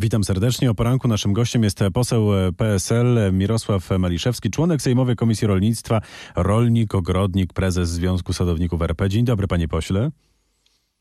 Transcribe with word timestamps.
Witam 0.00 0.24
serdecznie. 0.24 0.70
O 0.70 0.74
poranku 0.74 1.08
naszym 1.08 1.32
gościem 1.32 1.62
jest 1.62 1.80
poseł 1.94 2.28
PSL 2.56 3.32
Mirosław 3.32 3.90
Maliszewski, 3.98 4.50
członek 4.50 4.82
Sejmowej 4.82 5.16
Komisji 5.16 5.46
Rolnictwa, 5.46 6.00
rolnik, 6.36 6.94
ogrodnik, 6.94 7.52
prezes 7.52 7.90
Związku 7.90 8.32
Sadowników 8.32 8.82
RP. 8.82 9.08
Dzień 9.08 9.24
dobry, 9.24 9.46
panie 9.46 9.68
pośle. 9.68 10.10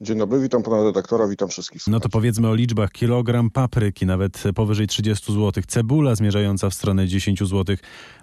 Dzień 0.01 0.17
dobry, 0.17 0.39
witam 0.41 0.63
pana 0.63 0.83
redaktora, 0.83 1.27
witam 1.27 1.49
wszystkich. 1.49 1.81
No 1.87 1.99
to 1.99 2.09
powiedzmy 2.09 2.47
o 2.47 2.55
liczbach. 2.55 2.91
Kilogram 2.91 3.49
papryki 3.49 4.05
nawet 4.05 4.43
powyżej 4.55 4.87
30 4.87 5.33
zł, 5.33 5.63
cebula 5.67 6.15
zmierzająca 6.15 6.69
w 6.69 6.73
stronę 6.73 7.07
10 7.07 7.39
zł, 7.39 7.75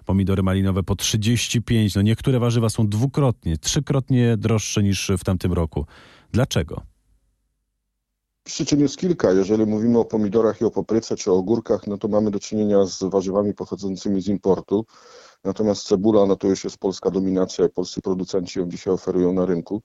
pomidory 0.05 0.43
malinowe 0.43 0.83
po 0.83 0.95
35. 0.95 1.95
No 1.95 2.01
niektóre 2.01 2.39
warzywa 2.39 2.69
są 2.69 2.87
dwukrotnie, 2.87 3.57
trzykrotnie 3.57 4.37
droższe 4.37 4.83
niż 4.83 5.11
w 5.17 5.23
tamtym 5.23 5.53
roku. 5.53 5.85
Dlaczego? 6.31 6.90
Przyczyn 8.43 8.79
jest 8.79 8.97
kilka. 8.97 9.31
Jeżeli 9.31 9.65
mówimy 9.65 9.99
o 9.99 10.05
pomidorach 10.05 10.61
i 10.61 10.65
o 10.65 10.71
papryce 10.71 11.15
czy 11.15 11.31
o 11.31 11.35
ogórkach, 11.35 11.87
no 11.87 11.97
to 11.97 12.07
mamy 12.07 12.31
do 12.31 12.39
czynienia 12.39 12.85
z 12.85 13.03
warzywami 13.03 13.53
pochodzącymi 13.53 14.21
z 14.21 14.27
importu. 14.27 14.85
Natomiast 15.43 15.87
cebula, 15.87 16.25
no 16.25 16.35
to 16.35 16.47
już 16.47 16.63
jest 16.63 16.77
polska 16.77 17.11
dominacja 17.11 17.65
i 17.65 17.69
polscy 17.69 18.01
producenci 18.01 18.59
ją 18.59 18.69
dzisiaj 18.69 18.93
oferują 18.93 19.33
na 19.33 19.45
rynku. 19.45 19.81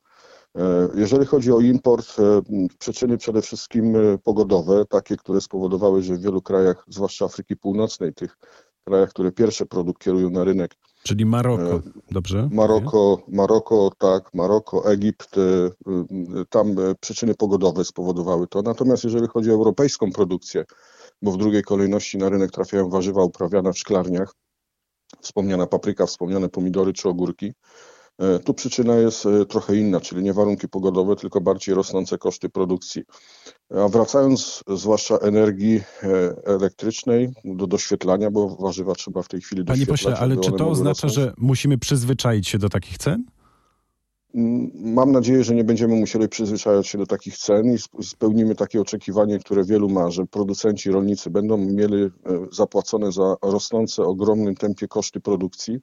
E, 0.57 0.89
jeżeli 0.95 1.27
chodzi 1.27 1.53
o 1.53 1.61
import, 1.61 2.17
e, 2.19 2.43
przyczyny 2.79 3.19
przede 3.19 3.43
wszystkim 3.43 3.97
e, 3.97 4.19
pogodowe, 4.19 4.85
takie, 4.87 5.17
które 5.17 5.41
spowodowały, 5.41 6.03
że 6.03 6.15
w 6.15 6.21
wielu 6.21 6.43
krajach, 6.43 6.85
zwłaszcza 6.89 7.25
Afryki 7.25 7.57
Północnej, 7.57 8.15
tych 8.15 8.39
krajach, 8.85 9.11
które 9.11 9.33
pierwsze 9.33 9.67
produkt 9.67 10.03
kierują 10.03 10.31
na 10.31 10.45
rynek. 10.45 10.75
Czyli 11.07 11.27
Maroko, 11.27 11.81
dobrze? 12.11 12.49
Maroko, 12.53 13.23
Maroko, 13.29 13.91
tak, 13.99 14.35
Maroko, 14.35 14.93
Egipt, 14.93 15.37
tam 16.51 16.77
przyczyny 17.01 17.35
pogodowe 17.35 17.85
spowodowały 17.85 18.47
to. 18.47 18.63
Natomiast 18.63 19.05
jeżeli 19.05 19.27
chodzi 19.27 19.51
o 19.51 19.55
europejską 19.55 20.13
produkcję, 20.13 20.65
bo 21.23 21.33
w 21.33 21.37
drugiej 21.37 21.63
kolejności 21.63 22.19
na 22.19 22.29
rynek 22.29 22.51
trafiają 22.51 22.89
warzywa 22.89 23.25
uprawiane 23.25 23.73
w 23.73 23.79
szklarniach, 23.79 24.35
wspomniana 25.21 25.67
papryka, 25.67 26.07
wspomniane 26.07 26.49
pomidory 26.49 26.93
czy 26.93 27.09
ogórki, 27.09 27.47
E, 27.47 27.86
tu 28.45 28.55
przyczyna 28.55 28.95
jest 28.95 29.27
e, 29.27 29.47
trochę 29.47 29.77
inna, 29.77 30.01
czyli 30.01 30.23
nie 30.23 30.33
warunki 30.33 30.69
pogodowe, 30.69 31.17
tylko 31.17 31.41
bardziej 31.41 31.75
rosnące 31.75 32.19
koszty 32.19 32.49
produkcji. 32.49 33.03
A 33.85 33.89
wracając 33.89 34.65
zwłaszcza 34.69 35.17
energii 35.17 35.77
e, 36.03 36.37
elektrycznej 36.45 37.33
do 37.45 37.67
doświetlania, 37.67 38.31
bo 38.31 38.57
warzywa 38.57 38.95
trzeba 38.95 39.23
w 39.23 39.29
tej 39.29 39.41
chwili 39.41 39.65
doświetlać. 39.65 40.03
Panie 40.03 40.15
pośle, 40.15 40.25
ale 40.25 40.37
czy 40.37 40.53
to 40.53 40.69
oznacza, 40.69 41.07
rosnąć? 41.07 41.15
że 41.15 41.35
musimy 41.39 41.79
przyzwyczaić 41.79 42.49
się 42.49 42.59
do 42.59 42.69
takich 42.69 42.99
cen? 42.99 43.25
Mam 44.75 45.13
nadzieję, 45.13 45.45
że 45.45 45.55
nie 45.55 45.65
będziemy 45.65 45.95
musieli 45.95 46.29
przyzwyczajać 46.29 46.87
się 46.87 46.99
do 46.99 47.07
takich 47.07 47.39
cen 47.39 47.75
i 47.75 48.05
spełnimy 48.05 48.55
takie 48.55 48.81
oczekiwanie, 48.81 49.39
które 49.39 49.65
wielu 49.65 49.89
ma, 49.89 50.11
że 50.11 50.27
producenci, 50.27 50.91
rolnicy 50.91 51.31
będą 51.31 51.57
mieli 51.57 52.05
e, 52.05 52.11
zapłacone 52.53 53.13
za 53.13 53.37
rosnące 53.43 54.03
ogromnym 54.03 54.55
tempie 54.55 54.89
koszty 54.89 55.21
produkcji, 55.21 55.79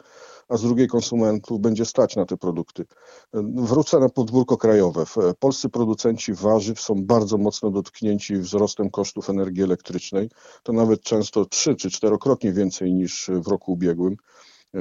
a 0.50 0.58
z 0.58 0.62
drugiej 0.62 0.88
konsumentów 0.88 1.60
będzie 1.60 1.86
stać 1.86 2.16
na 2.16 2.26
te 2.26 2.38
produkty. 2.38 2.86
E, 3.34 3.44
wrócę 3.56 4.00
na 4.00 4.10
podwórko 4.10 4.58
krajowe. 4.58 5.04
Polscy 5.40 5.70
producenci 5.70 6.34
warzyw 6.34 6.80
są 6.80 6.96
bardzo 6.98 7.38
mocno 7.38 7.72
dotknięci 7.72 8.36
wzrostem 8.36 8.90
kosztów 8.90 9.30
energii 9.30 9.64
elektrycznej. 9.64 10.30
To 10.64 10.74
nawet 10.74 11.02
często 11.02 11.46
trzy 11.46 11.76
czy 11.76 11.90
czterokrotnie 11.90 12.54
więcej 12.54 12.94
niż 12.94 13.32
w 13.34 13.48
roku 13.48 13.72
ubiegłym 13.72 14.18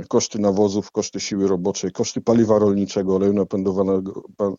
koszty 0.08 0.38
nawozów, 0.38 0.90
koszty 0.90 1.20
siły 1.20 1.48
roboczej, 1.48 1.92
koszty 1.92 2.20
paliwa 2.20 2.58
rolniczego, 2.58 3.16
oleju 3.16 3.46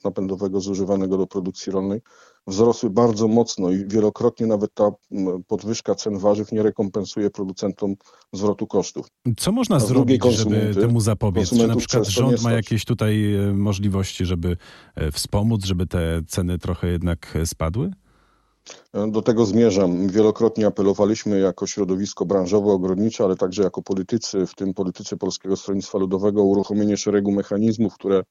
napędowego 0.03 0.61
zużywanego 0.61 1.17
do 1.17 1.27
produkcji 1.27 1.71
rolnej 1.71 2.01
wzrosły 2.47 2.89
bardzo 2.89 3.27
mocno 3.27 3.71
i 3.71 3.87
wielokrotnie 3.87 4.47
nawet 4.47 4.73
ta 4.73 4.91
podwyżka 5.47 5.95
cen 5.95 6.17
warzyw 6.17 6.51
nie 6.51 6.63
rekompensuje 6.63 7.29
producentom 7.29 7.95
zwrotu 8.33 8.67
kosztów. 8.67 9.07
Co 9.37 9.51
można 9.51 9.79
zrobić, 9.79 10.23
żeby 10.25 10.75
temu 10.75 11.01
zapobiec? 11.01 11.49
Czy 11.49 11.67
na 11.67 11.75
przykład 11.75 12.07
rząd 12.07 12.41
ma 12.41 12.51
jakieś 12.51 12.85
tutaj 12.85 13.35
e, 13.35 13.53
możliwości, 13.53 14.25
żeby 14.25 14.57
e, 14.95 15.11
wspomóc, 15.11 15.65
żeby 15.65 15.87
te 15.87 16.21
ceny 16.27 16.57
trochę 16.57 16.87
jednak 16.87 17.35
e, 17.35 17.45
spadły? 17.45 17.91
Do 19.07 19.21
tego 19.21 19.45
zmierzam. 19.45 20.07
Wielokrotnie 20.07 20.67
apelowaliśmy 20.67 21.39
jako 21.39 21.67
środowisko 21.67 22.25
branżowe, 22.25 22.71
ogrodnicze, 22.71 23.23
ale 23.23 23.35
także 23.35 23.63
jako 23.63 23.81
politycy, 23.81 24.45
w 24.45 24.55
tym 24.55 24.73
politycy 24.73 25.17
Polskiego 25.17 25.57
Stronnictwa 25.57 25.97
Ludowego, 25.97 26.41
o 26.41 26.45
uruchomienie 26.45 26.97
szeregu 26.97 27.31
mechanizmów, 27.31 27.93
które 27.93 28.23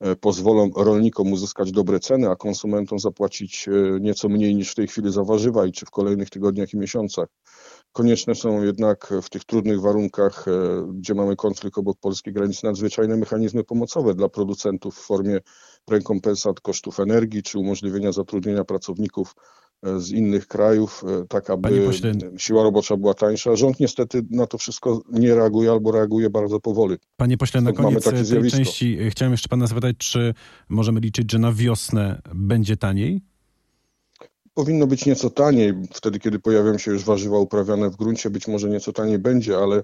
e, 0.00 0.16
pozwolą 0.16 0.70
rolnikom 0.76 1.32
uzyskać 1.32 1.72
dobre 1.72 2.00
ceny, 2.00 2.30
a 2.30 2.36
konsumentom 2.36 2.98
zapłacić 2.98 3.68
e, 3.68 4.00
nieco 4.00 4.28
mniej 4.28 4.54
niż 4.54 4.72
w 4.72 4.74
tej 4.74 4.86
chwili 4.86 5.12
za 5.12 5.24
warzywa 5.24 5.66
i 5.66 5.72
czy 5.72 5.86
w 5.86 5.90
kolejnych 5.90 6.30
tygodniach 6.30 6.72
i 6.72 6.76
miesiącach. 6.76 7.28
Konieczne 7.92 8.34
są 8.34 8.62
jednak 8.62 9.14
w 9.22 9.30
tych 9.30 9.44
trudnych 9.44 9.80
warunkach, 9.80 10.48
e, 10.48 10.52
gdzie 10.94 11.14
mamy 11.14 11.36
konflikt 11.36 11.78
obok 11.78 11.98
polskiej 12.00 12.32
granicy, 12.32 12.66
nadzwyczajne 12.66 13.16
mechanizmy 13.16 13.64
pomocowe 13.64 14.14
dla 14.14 14.28
producentów 14.28 14.96
w 14.96 15.06
formie 15.06 15.40
rekompensat 15.90 16.60
kosztów 16.60 17.00
energii 17.00 17.42
czy 17.42 17.58
umożliwienia 17.58 18.12
zatrudnienia 18.12 18.64
pracowników 18.64 19.34
z 19.96 20.10
innych 20.10 20.46
krajów, 20.46 21.04
e, 21.22 21.26
tak 21.28 21.50
aby 21.50 21.90
siła 22.38 22.62
robocza 22.62 22.96
była 22.96 23.14
tańsza. 23.14 23.56
Rząd 23.56 23.80
niestety 23.80 24.22
na 24.30 24.46
to 24.46 24.58
wszystko 24.58 25.02
nie 25.12 25.34
reaguje 25.34 25.70
albo 25.70 25.92
reaguje 25.92 26.30
bardzo 26.30 26.60
powoli. 26.60 26.96
Panie 27.16 27.36
pośle, 27.36 27.60
na 27.60 27.72
koniec 27.72 28.04
tej 28.04 28.24
zjawisko. 28.24 28.58
części 28.58 28.98
e, 29.00 29.10
chciałem 29.10 29.32
jeszcze 29.32 29.48
pana 29.48 29.66
zapytać, 29.66 29.96
czy 29.96 30.34
możemy 30.68 31.00
liczyć, 31.00 31.32
że 31.32 31.38
na 31.38 31.52
wiosnę 31.52 32.22
będzie 32.34 32.76
taniej? 32.76 33.22
Powinno 34.54 34.86
być 34.86 35.06
nieco 35.06 35.30
taniej. 35.30 35.74
Wtedy, 35.92 36.18
kiedy 36.18 36.38
pojawią 36.38 36.78
się 36.78 36.90
już 36.90 37.04
warzywa 37.04 37.38
uprawiane 37.38 37.90
w 37.90 37.96
gruncie, 37.96 38.30
być 38.30 38.48
może 38.48 38.68
nieco 38.68 38.92
taniej 38.92 39.18
będzie, 39.18 39.58
ale 39.58 39.82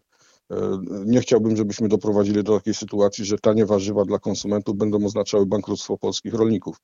nie 1.07 1.21
chciałbym, 1.21 1.57
żebyśmy 1.57 1.89
doprowadzili 1.89 2.45
do 2.45 2.59
takiej 2.59 2.75
sytuacji, 2.75 3.25
że 3.25 3.39
tanie 3.39 3.67
warzywa 3.67 4.05
dla 4.05 4.19
konsumentów 4.19 4.77
będą 4.77 5.05
oznaczały 5.05 5.47
bankructwo 5.47 5.99
polskich 5.99 6.35
rolników. 6.35 6.77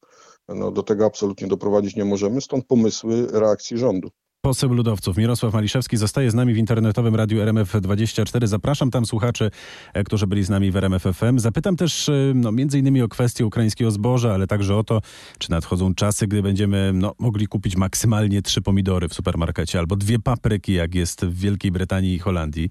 No, 0.48 0.70
do 0.70 0.82
tego 0.82 1.06
absolutnie 1.06 1.48
doprowadzić 1.48 1.96
nie 1.96 2.04
możemy, 2.04 2.40
stąd 2.40 2.66
pomysły 2.66 3.26
reakcji 3.32 3.78
rządu. 3.78 4.10
Poseł 4.46 4.72
Ludowców 4.72 5.16
Mirosław 5.16 5.54
Maliszewski 5.54 5.96
zostaje 5.96 6.30
z 6.30 6.34
nami 6.34 6.54
w 6.54 6.56
internetowym 6.56 7.14
radiu 7.14 7.38
RMF24. 7.38 8.46
Zapraszam 8.46 8.90
tam 8.90 9.06
słuchaczy, 9.06 9.50
e, 9.94 10.04
którzy 10.04 10.26
byli 10.26 10.44
z 10.44 10.50
nami 10.50 10.70
w 10.70 10.76
RMF 10.76 11.02
FM. 11.02 11.38
Zapytam 11.38 11.76
też 11.76 12.08
e, 12.08 12.12
no, 12.34 12.52
między 12.52 12.78
innymi 12.78 13.02
o 13.02 13.08
kwestię 13.08 13.46
ukraińskiego 13.46 13.90
zboża, 13.90 14.34
ale 14.34 14.46
także 14.46 14.76
o 14.76 14.84
to, 14.84 15.00
czy 15.38 15.50
nadchodzą 15.50 15.94
czasy, 15.94 16.26
gdy 16.26 16.42
będziemy 16.42 16.92
no, 16.94 17.14
mogli 17.18 17.46
kupić 17.46 17.76
maksymalnie 17.76 18.42
trzy 18.42 18.62
pomidory 18.62 19.08
w 19.08 19.14
supermarkecie 19.14 19.78
albo 19.78 19.96
dwie 19.96 20.18
papryki, 20.18 20.72
jak 20.72 20.94
jest 20.94 21.24
w 21.24 21.38
Wielkiej 21.38 21.72
Brytanii 21.72 22.14
i 22.14 22.18
Holandii. 22.18 22.68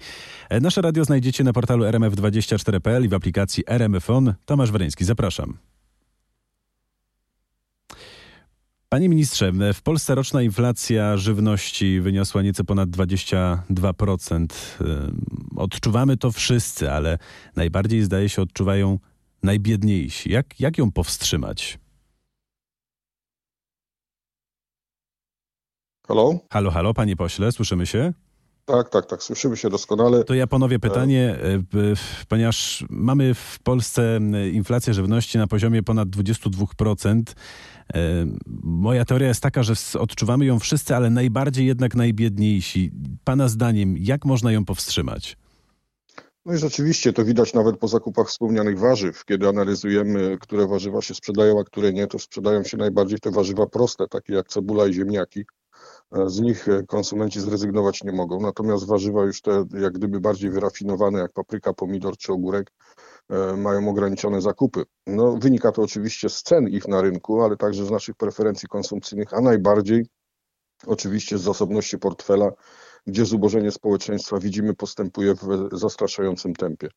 E, 0.50 0.60
nasze 0.60 0.82
radio 0.82 1.06
znajdziecie 1.06 1.44
na 1.44 1.54
portalu 1.54 1.84
rmf24.pl 1.84 3.06
i 3.06 3.08
w 3.08 3.14
aplikacji 3.14 3.64
RMF 3.68 4.10
On. 4.10 4.34
Tomasz 4.46 4.72
Weryński, 4.72 5.06
zapraszam. 5.06 5.58
Panie 8.90 9.10
ministrze, 9.10 9.52
w 9.74 9.82
Polsce 9.82 10.16
roczna 10.16 10.42
inflacja 10.42 11.18
żywności 11.18 12.02
wyniosła 12.02 12.42
nieco 12.42 12.64
ponad 12.64 12.90
22%. 12.90 14.48
Odczuwamy 15.56 16.18
to 16.18 16.32
wszyscy, 16.32 16.92
ale 16.92 17.18
najbardziej 17.56 18.02
zdaje 18.04 18.30
się 18.30 18.42
odczuwają 18.42 19.00
najbiedniejsi. 19.44 20.32
Jak, 20.32 20.60
jak 20.60 20.78
ją 20.78 20.92
powstrzymać? 20.92 21.80
Halo? 26.08 26.40
Halo, 26.52 26.72
halo, 26.72 26.94
panie 26.94 27.16
pośle, 27.16 27.52
słyszymy 27.52 27.86
się? 27.86 28.14
Tak, 28.66 28.90
tak, 28.90 29.06
tak, 29.06 29.24
słyszymy 29.24 29.58
się 29.58 29.70
doskonale. 29.70 30.24
To 30.24 30.34
ja 30.34 30.48
ponowię 30.48 30.80
pytanie, 30.80 31.38
e, 31.44 31.96
ponieważ 32.28 32.86
mamy 32.90 33.34
w 33.34 33.60
Polsce 33.64 34.20
inflację 34.52 34.94
żywności 34.94 35.38
na 35.38 35.48
poziomie 35.48 35.84
ponad 35.84 36.10
22%. 36.10 37.36
E, 37.94 38.26
moja 38.64 39.06
teoria 39.06 39.28
jest 39.28 39.42
taka, 39.42 39.64
że 39.64 39.74
odczuwamy 40.00 40.46
ją 40.46 40.60
wszyscy, 40.60 40.96
ale 40.96 41.10
najbardziej 41.10 41.66
jednak 41.66 41.96
najbiedniejsi. 41.96 42.92
Pana 43.24 43.48
zdaniem, 43.48 43.96
jak 43.98 44.26
można 44.26 44.52
ją 44.52 44.66
powstrzymać? 44.66 45.38
No 46.46 46.54
i 46.54 46.58
rzeczywiście 46.58 47.14
to 47.14 47.26
widać 47.26 47.54
nawet 47.54 47.78
po 47.78 47.88
zakupach 47.88 48.28
wspomnianych 48.28 48.80
warzyw. 48.80 49.26
Kiedy 49.26 49.48
analizujemy, 49.48 50.38
które 50.42 50.68
warzywa 50.68 51.02
się 51.02 51.14
sprzedają, 51.14 51.60
a 51.60 51.64
które 51.64 51.94
nie, 51.94 52.08
to 52.08 52.20
sprzedają 52.20 52.64
się 52.64 52.78
najbardziej 52.78 53.20
te 53.20 53.32
warzywa 53.32 53.68
proste, 53.68 54.08
takie 54.08 54.34
jak 54.34 54.48
cebula 54.48 54.88
i 54.88 54.94
ziemniaki. 54.94 55.46
E, 56.12 56.30
z 56.30 56.40
nich 56.40 56.68
e, 56.68 56.84
konsumenci 56.84 57.42
zrezygnować 57.42 58.04
nie 58.04 58.12
mogą. 58.12 58.40
Natomiast 58.40 58.88
warzywa 58.88 59.24
już 59.24 59.42
te 59.42 59.66
jak 59.80 59.94
gdyby 59.94 60.20
bardziej 60.20 60.50
wyrafinowane, 60.50 61.20
jak 61.20 61.34
papryka, 61.34 61.74
pomidor 61.74 62.18
czy 62.18 62.34
ogórek, 62.34 62.72
e, 63.30 63.58
mają 63.58 63.90
ograniczone 63.90 64.42
zakupy. 64.42 64.84
No, 65.08 65.38
wynika 65.38 65.72
to 65.72 65.82
oczywiście 65.82 66.30
z 66.30 66.44
cen 66.44 66.68
ich 66.68 66.88
na 66.88 67.02
rynku, 67.02 67.42
ale 67.42 67.58
także 67.58 67.86
z 67.86 67.92
naszych 67.92 68.16
preferencji 68.16 68.68
konsumpcyjnych, 68.68 69.34
a 69.34 69.42
najbardziej 69.42 70.06
oczywiście 70.88 71.38
z 71.38 71.42
zasobności 71.42 71.98
portfela, 71.98 72.52
gdzie 73.08 73.26
zubożenie 73.26 73.72
społeczeństwa 73.72 74.40
widzimy 74.40 74.74
postępuje 74.74 75.36
w 75.36 75.70
zastraszającym 75.72 76.56
tempie. 76.56 76.90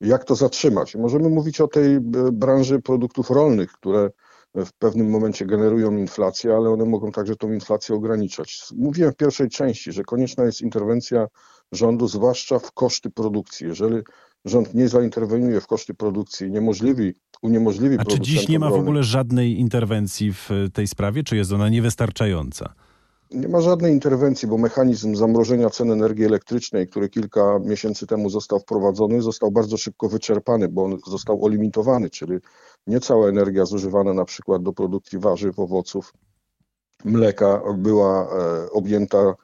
Jak 0.00 0.24
to 0.24 0.34
zatrzymać? 0.34 0.94
Możemy 0.94 1.28
mówić 1.28 1.60
o 1.60 1.68
tej 1.68 2.00
branży 2.32 2.80
produktów 2.80 3.30
rolnych, 3.30 3.72
które 3.72 4.10
w 4.54 4.72
pewnym 4.72 5.10
momencie 5.10 5.46
generują 5.46 5.96
inflację, 5.96 6.54
ale 6.54 6.70
one 6.70 6.84
mogą 6.84 7.12
także 7.12 7.36
tą 7.36 7.52
inflację 7.52 7.94
ograniczać. 7.94 8.62
Mówiłem 8.76 9.12
w 9.12 9.16
pierwszej 9.16 9.48
części, 9.48 9.92
że 9.92 10.02
konieczna 10.02 10.44
jest 10.44 10.60
interwencja 10.60 11.26
rządu, 11.72 12.08
zwłaszcza 12.08 12.58
w 12.58 12.72
koszty 12.72 13.10
produkcji. 13.10 13.66
Jeżeli 13.66 13.96
rząd 14.44 14.74
nie 14.74 14.88
zainterweniuje 14.88 15.60
w 15.60 15.66
koszty 15.66 15.94
produkcji, 15.94 16.50
niemożliwi, 16.50 17.14
uniemożliwi 17.42 17.96
A 17.98 18.04
czy 18.04 18.20
dziś 18.20 18.48
nie 18.48 18.58
ma 18.58 18.70
w 18.70 18.74
ogóle 18.74 19.02
żadnej 19.02 19.58
interwencji 19.58 20.32
w 20.32 20.50
tej 20.72 20.86
sprawie, 20.86 21.22
czy 21.22 21.36
jest 21.36 21.52
ona 21.52 21.68
niewystarczająca? 21.68 22.74
Nie 23.34 23.48
ma 23.48 23.60
żadnej 23.60 23.92
interwencji, 23.92 24.48
bo 24.48 24.58
mechanizm 24.58 25.14
zamrożenia 25.14 25.70
cen 25.70 25.90
energii 25.90 26.24
elektrycznej, 26.24 26.88
który 26.88 27.08
kilka 27.08 27.58
miesięcy 27.58 28.06
temu 28.06 28.30
został 28.30 28.58
wprowadzony, 28.58 29.22
został 29.22 29.50
bardzo 29.50 29.76
szybko 29.76 30.08
wyczerpany, 30.08 30.68
bo 30.68 30.84
on 30.84 30.98
został 31.06 31.44
olimitowany, 31.44 32.10
czyli 32.10 32.38
nie 32.86 33.00
cała 33.00 33.28
energia 33.28 33.64
zużywana 33.64 34.14
na 34.14 34.24
przykład 34.24 34.62
do 34.62 34.72
produkcji 34.72 35.18
warzyw, 35.18 35.58
owoców, 35.58 36.12
mleka 37.04 37.62
była 37.78 38.22
e, 38.22 38.70
objęta 38.70 39.34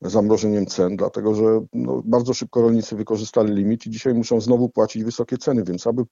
zamrożeniem 0.00 0.66
cen, 0.66 0.96
dlatego 0.96 1.34
że 1.34 1.60
no, 1.72 2.02
bardzo 2.04 2.34
szybko 2.34 2.62
rolnicy 2.62 2.96
wykorzystali 2.96 3.54
limit 3.54 3.86
i 3.86 3.90
dzisiaj 3.90 4.14
muszą 4.14 4.40
znowu 4.40 4.68
płacić 4.68 5.04
wysokie 5.04 5.38
ceny, 5.38 5.64
więc 5.64 5.86
aby, 5.86 6.02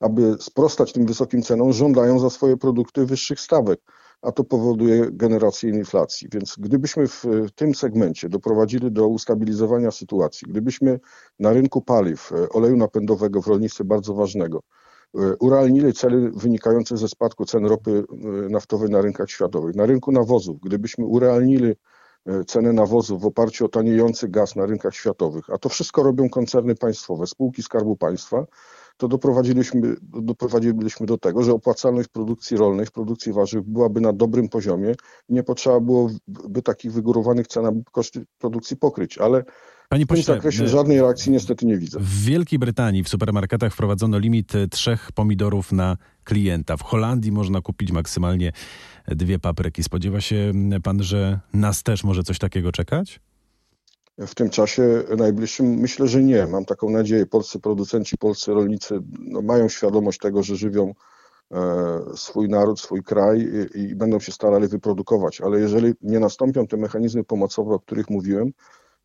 aby 0.00 0.36
sprostać 0.40 0.92
tym 0.92 1.06
wysokim 1.06 1.42
cenom, 1.42 1.72
żądają 1.72 2.18
za 2.18 2.30
swoje 2.30 2.56
produkty 2.56 3.06
wyższych 3.06 3.40
stawek, 3.40 3.80
a 4.22 4.32
to 4.32 4.44
powoduje 4.44 5.06
generację 5.12 5.70
inflacji. 5.70 6.28
Więc 6.32 6.56
gdybyśmy 6.58 7.08
w 7.08 7.24
tym 7.54 7.74
segmencie 7.74 8.28
doprowadzili 8.28 8.92
do 8.92 9.08
ustabilizowania 9.08 9.90
sytuacji, 9.90 10.46
gdybyśmy 10.50 11.00
na 11.38 11.52
rynku 11.52 11.82
paliw, 11.82 12.32
e, 12.32 12.48
oleju 12.48 12.76
napędowego 12.76 13.42
w 13.42 13.46
rolnictwie 13.46 13.84
bardzo 13.84 14.14
ważnego, 14.14 14.62
e, 15.14 15.36
urealnili 15.40 15.92
cele 15.92 16.30
wynikające 16.30 16.96
ze 16.96 17.08
spadku 17.08 17.44
cen 17.44 17.66
ropy 17.66 18.04
e, 18.10 18.26
naftowej 18.48 18.90
na 18.90 19.00
rynkach 19.00 19.30
światowych, 19.30 19.76
na 19.76 19.86
rynku 19.86 20.12
nawozów, 20.12 20.60
gdybyśmy 20.60 21.04
urealnili 21.06 21.74
ceny 22.46 22.72
nawozów 22.72 23.22
w 23.22 23.26
oparciu 23.26 23.64
o 23.64 23.68
taniejący 23.68 24.28
gaz 24.28 24.56
na 24.56 24.66
rynkach 24.66 24.94
światowych, 24.94 25.50
a 25.50 25.58
to 25.58 25.68
wszystko 25.68 26.02
robią 26.02 26.28
koncerny 26.28 26.74
państwowe, 26.74 27.26
spółki 27.26 27.62
Skarbu 27.62 27.96
Państwa, 27.96 28.46
to 28.96 29.08
doprowadziliśmy, 29.08 29.96
doprowadziliśmy 30.02 31.06
do 31.06 31.18
tego, 31.18 31.42
że 31.42 31.52
opłacalność 31.52 32.08
produkcji 32.08 32.56
rolnej, 32.56 32.86
produkcji 32.94 33.32
warzyw 33.32 33.64
byłaby 33.64 34.00
na 34.00 34.12
dobrym 34.12 34.48
poziomie 34.48 34.94
nie 35.28 35.42
potrzeba 35.42 35.80
byłoby 35.80 36.62
takich 36.64 36.92
wygórowanych 36.92 37.46
cen, 37.46 37.82
koszty 37.92 38.26
produkcji 38.38 38.76
pokryć, 38.76 39.18
ale 39.18 39.44
Panie 39.88 40.04
w 40.04 40.08
tym 40.08 40.16
pośle, 40.16 40.34
zakresie 40.34 40.64
e, 40.64 40.68
żadnej 40.68 41.00
reakcji 41.00 41.32
niestety 41.32 41.66
nie 41.66 41.78
widzę. 41.78 41.98
W 42.00 42.24
Wielkiej 42.24 42.58
Brytanii 42.58 43.02
w 43.02 43.08
supermarketach 43.08 43.72
wprowadzono 43.72 44.18
limit 44.18 44.52
trzech 44.70 45.12
pomidorów 45.12 45.72
na 45.72 45.96
klienta. 46.24 46.76
W 46.76 46.82
Holandii 46.82 47.32
można 47.32 47.60
kupić 47.60 47.92
maksymalnie 47.92 48.52
dwie 49.08 49.38
papryki. 49.38 49.82
Spodziewa 49.82 50.20
się 50.20 50.52
pan, 50.82 51.02
że 51.02 51.40
nas 51.54 51.82
też 51.82 52.04
może 52.04 52.22
coś 52.22 52.38
takiego 52.38 52.72
czekać? 52.72 53.20
W 54.18 54.34
tym 54.34 54.50
czasie 54.50 55.02
najbliższym 55.18 55.66
myślę, 55.66 56.06
że 56.08 56.22
nie. 56.22 56.46
Mam 56.46 56.64
taką 56.64 56.90
nadzieję. 56.90 57.26
Polscy 57.26 57.60
producenci, 57.60 58.18
polscy 58.18 58.52
rolnicy 58.52 58.98
no, 59.18 59.42
mają 59.42 59.68
świadomość 59.68 60.18
tego, 60.18 60.42
że 60.42 60.56
żywią 60.56 60.94
e, 61.52 62.00
swój 62.14 62.48
naród, 62.48 62.80
swój 62.80 63.02
kraj 63.02 63.48
i, 63.74 63.80
i, 63.80 63.94
będą 63.94 64.20
się 64.20 64.32
starali 64.32 64.68
wyprodukować. 64.68 65.40
Ale 65.40 65.60
jeżeli 65.60 65.92
nie 66.02 66.20
nastąpią 66.20 66.66
te 66.66 66.76
mechanizmy 66.76 67.24
pomocowe, 67.24 67.74
o 67.74 67.80
których 67.80 68.10
mówiłem, 68.10 68.52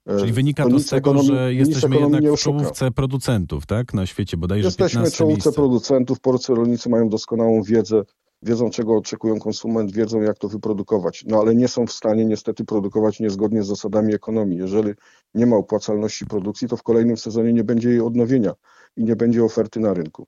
e, 0.05 0.19
Czyli 0.19 0.31
wynika 0.31 0.69
to, 0.69 0.79
z 0.79 0.85
tego, 0.85 0.97
ekonomii, 0.97 1.35
że 1.35 1.53
jesteśmy 1.53 1.95
jednak 1.95 2.23
w 2.23 2.37
czołówce 2.37 2.91
producentów, 2.91 3.65
tak? 3.65 3.93
Na 3.93 4.05
świecie 4.05 4.37
bodajże 4.37 4.67
Jesteśmy 4.67 5.09
w 5.09 5.13
czołówce 5.13 5.49
miejsce. 5.49 5.51
producentów. 5.51 6.19
Polscy 6.19 6.55
rolnicy 6.55 6.89
mają 6.89 7.09
doskonałą 7.09 7.63
wiedzę 7.63 8.03
wiedzą 8.43 8.69
czego 8.69 8.97
oczekują 8.97 9.39
konsument, 9.39 9.91
wiedzą 9.91 10.21
jak 10.21 10.37
to 10.37 10.47
wyprodukować, 10.47 11.25
no 11.27 11.39
ale 11.39 11.55
nie 11.55 11.67
są 11.67 11.87
w 11.87 11.91
stanie 11.91 12.25
niestety 12.25 12.65
produkować 12.65 13.19
niezgodnie 13.19 13.63
z 13.63 13.67
zasadami 13.67 14.13
ekonomii. 14.13 14.57
Jeżeli 14.57 14.93
nie 15.35 15.45
ma 15.45 15.55
opłacalności 15.55 16.25
produkcji, 16.25 16.67
to 16.67 16.77
w 16.77 16.83
kolejnym 16.83 17.17
sezonie 17.17 17.53
nie 17.53 17.63
będzie 17.63 17.89
jej 17.89 18.01
odnowienia 18.01 18.53
i 18.97 19.03
nie 19.03 19.15
będzie 19.15 19.43
oferty 19.43 19.79
na 19.79 19.93
rynku. 19.93 20.27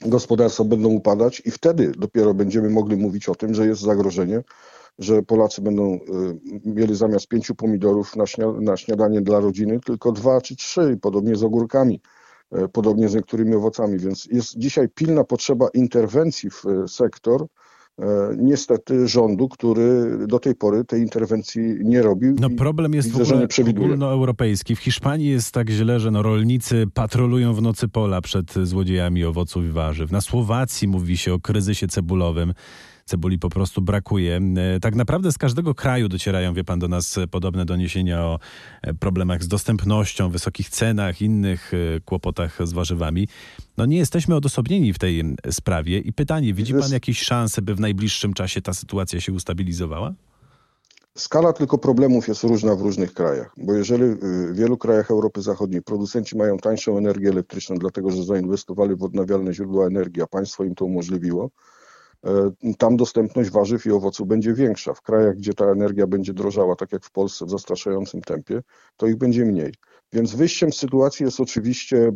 Gospodarstwa 0.00 0.64
będą 0.64 0.88
upadać 0.88 1.42
i 1.44 1.50
wtedy 1.50 1.92
dopiero 1.98 2.34
będziemy 2.34 2.70
mogli 2.70 2.96
mówić 2.96 3.28
o 3.28 3.34
tym, 3.34 3.54
że 3.54 3.66
jest 3.66 3.80
zagrożenie, 3.80 4.42
że 4.98 5.22
Polacy 5.22 5.62
będą 5.62 5.94
y, 5.94 6.00
mieli 6.64 6.94
zamiast 6.94 7.28
pięciu 7.28 7.54
pomidorów 7.54 8.16
na, 8.16 8.26
śnia 8.26 8.52
na 8.52 8.76
śniadanie 8.76 9.20
dla 9.20 9.40
rodziny 9.40 9.80
tylko 9.80 10.12
dwa 10.12 10.40
czy 10.40 10.56
trzy, 10.56 10.98
podobnie 11.02 11.36
z 11.36 11.44
ogórkami 11.44 12.00
podobnie 12.72 13.08
z 13.08 13.14
niektórymi 13.14 13.54
owocami, 13.54 13.98
więc 13.98 14.28
jest 14.32 14.58
dzisiaj 14.58 14.88
pilna 14.88 15.24
potrzeba 15.24 15.68
interwencji 15.74 16.50
w 16.50 16.66
e, 16.66 16.88
sektor, 16.88 17.46
e, 17.98 18.04
niestety 18.38 19.08
rządu, 19.08 19.48
który 19.48 20.18
do 20.26 20.38
tej 20.38 20.54
pory 20.54 20.84
tej 20.84 21.02
interwencji 21.02 21.62
nie 21.80 22.02
robił. 22.02 22.36
No 22.40 22.50
problem 22.50 22.94
jest 22.94 23.08
widzę, 23.08 23.24
w 23.24 23.28
ogóle 23.28 23.46
ogólnoeuropejski. 23.70 24.76
W 24.76 24.78
Hiszpanii 24.78 25.28
jest 25.28 25.52
tak 25.52 25.70
źle, 25.70 26.00
że 26.00 26.10
no 26.10 26.22
rolnicy 26.22 26.86
patrolują 26.94 27.54
w 27.54 27.62
nocy 27.62 27.88
pola 27.88 28.20
przed 28.20 28.54
złodziejami 28.62 29.24
owoców 29.24 29.64
i 29.64 29.70
warzyw. 29.70 30.10
Na 30.10 30.20
Słowacji 30.20 30.88
mówi 30.88 31.16
się 31.16 31.34
o 31.34 31.38
kryzysie 31.38 31.88
cebulowym 31.88 32.54
cebuli 33.12 33.38
po 33.38 33.50
prostu 33.50 33.82
brakuje. 33.82 34.40
E, 34.76 34.80
tak 34.80 34.94
naprawdę 34.94 35.32
z 35.32 35.38
każdego 35.38 35.74
kraju 35.74 36.08
docierają, 36.08 36.54
wie 36.54 36.64
pan, 36.64 36.78
do 36.78 36.88
nas 36.88 37.18
podobne 37.30 37.64
doniesienia 37.64 38.24
o 38.24 38.38
e, 38.82 38.94
problemach 38.94 39.42
z 39.42 39.48
dostępnością, 39.48 40.30
wysokich 40.30 40.68
cenach, 40.68 41.22
innych 41.22 41.72
e, 41.74 42.00
kłopotach 42.00 42.58
z 42.66 42.72
warzywami. 42.72 43.28
No 43.76 43.86
nie 43.86 43.96
jesteśmy 43.96 44.34
odosobnieni 44.34 44.92
w 44.92 44.98
tej 44.98 45.24
sprawie 45.50 45.98
i 45.98 46.12
pytanie, 46.12 46.54
widzi 46.54 46.74
pan 46.74 46.92
jakieś 46.92 47.22
szanse, 47.22 47.62
by 47.62 47.74
w 47.74 47.80
najbliższym 47.80 48.34
czasie 48.34 48.62
ta 48.62 48.74
sytuacja 48.74 49.20
się 49.20 49.32
ustabilizowała? 49.32 50.14
Skala 51.18 51.52
tylko 51.52 51.78
problemów 51.78 52.28
jest 52.28 52.42
różna 52.42 52.74
w 52.76 52.80
różnych 52.80 53.14
krajach, 53.14 53.54
bo 53.56 53.72
jeżeli 53.74 54.04
w 54.04 54.54
wielu 54.54 54.76
krajach 54.76 55.10
Europy 55.10 55.42
Zachodniej 55.42 55.82
producenci 55.82 56.36
mają 56.36 56.58
tańszą 56.58 56.98
energię 56.98 57.28
elektryczną, 57.28 57.76
dlatego 57.76 58.10
że 58.10 58.24
zainwestowali 58.24 58.96
w 58.96 59.02
odnawialne 59.02 59.54
źródła 59.54 59.86
energii, 59.86 60.22
a 60.22 60.26
państwo 60.26 60.64
im 60.64 60.74
to 60.74 60.84
umożliwiło, 60.84 61.50
tam 62.78 62.96
dostępność 62.96 63.50
warzyw 63.50 63.86
i 63.86 63.90
owoców 63.90 64.28
będzie 64.28 64.54
większa. 64.54 64.94
W 64.94 65.02
krajach, 65.02 65.36
gdzie 65.36 65.54
ta 65.54 65.64
energia 65.64 66.06
będzie 66.06 66.32
drożała, 66.32 66.76
tak 66.76 66.92
jak 66.92 67.04
w 67.04 67.10
Polsce 67.10 67.46
w 67.46 67.50
zastraszającym 67.50 68.22
tempie, 68.22 68.62
to 68.96 69.06
ich 69.06 69.16
będzie 69.16 69.44
mniej. 69.44 69.74
Więc 70.12 70.34
wyjściem 70.34 70.72
z 70.72 70.76
sytuacji 70.76 71.24
jest 71.24 71.40
oczywiście, 71.40 71.96
e, 72.06 72.12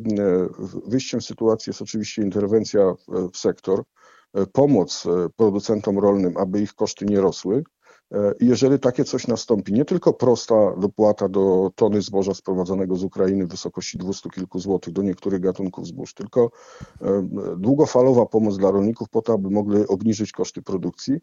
wyjściem 0.86 1.20
z 1.20 1.26
sytuacji 1.26 1.70
jest 1.70 1.82
oczywiście 1.82 2.22
interwencja 2.22 2.94
w 3.32 3.36
sektor, 3.36 3.82
e, 4.34 4.46
pomoc 4.46 5.04
producentom 5.36 5.98
rolnym, 5.98 6.36
aby 6.36 6.60
ich 6.60 6.74
koszty 6.74 7.04
nie 7.04 7.20
rosły, 7.20 7.62
E, 7.62 7.75
jeżeli 8.40 8.78
takie 8.78 9.04
coś 9.04 9.26
nastąpi, 9.26 9.72
nie 9.72 9.84
tylko 9.84 10.12
prosta 10.12 10.54
dopłata 10.76 11.28
do 11.28 11.70
tony 11.74 12.02
zboża 12.02 12.34
sprowadzonego 12.34 12.96
z 12.96 13.04
Ukrainy 13.04 13.46
w 13.46 13.50
wysokości 13.50 13.98
200 13.98 14.30
kilku 14.30 14.58
złotych 14.58 14.92
do 14.92 15.02
niektórych 15.02 15.40
gatunków 15.40 15.86
zbóż, 15.86 16.14
tylko 16.14 16.50
e, 17.02 17.28
długofalowa 17.56 18.26
pomoc 18.26 18.58
dla 18.58 18.70
rolników 18.70 19.08
po 19.08 19.22
to, 19.22 19.32
aby 19.32 19.50
mogli 19.50 19.86
obniżyć 19.86 20.32
koszty 20.32 20.62
produkcji, 20.62 21.14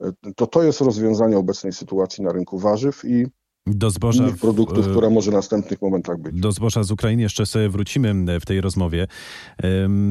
e, 0.00 0.12
to 0.36 0.46
to 0.46 0.62
jest 0.62 0.80
rozwiązanie 0.80 1.38
obecnej 1.38 1.72
sytuacji 1.72 2.24
na 2.24 2.32
rynku 2.32 2.58
warzyw 2.58 3.04
i 3.04 3.26
do 3.68 3.90
zboża 3.90 4.24
innych 4.24 4.40
produktów, 4.40 4.86
w, 4.86 4.90
które 4.90 5.10
może 5.10 5.30
w 5.30 5.34
następnych 5.34 5.82
momentach 5.82 6.18
być. 6.18 6.40
Do 6.40 6.52
zboża 6.52 6.82
z 6.82 6.90
Ukrainy 6.90 7.22
jeszcze 7.22 7.46
sobie 7.46 7.68
wrócimy 7.68 8.40
w 8.40 8.46
tej 8.46 8.60
rozmowie. 8.60 9.06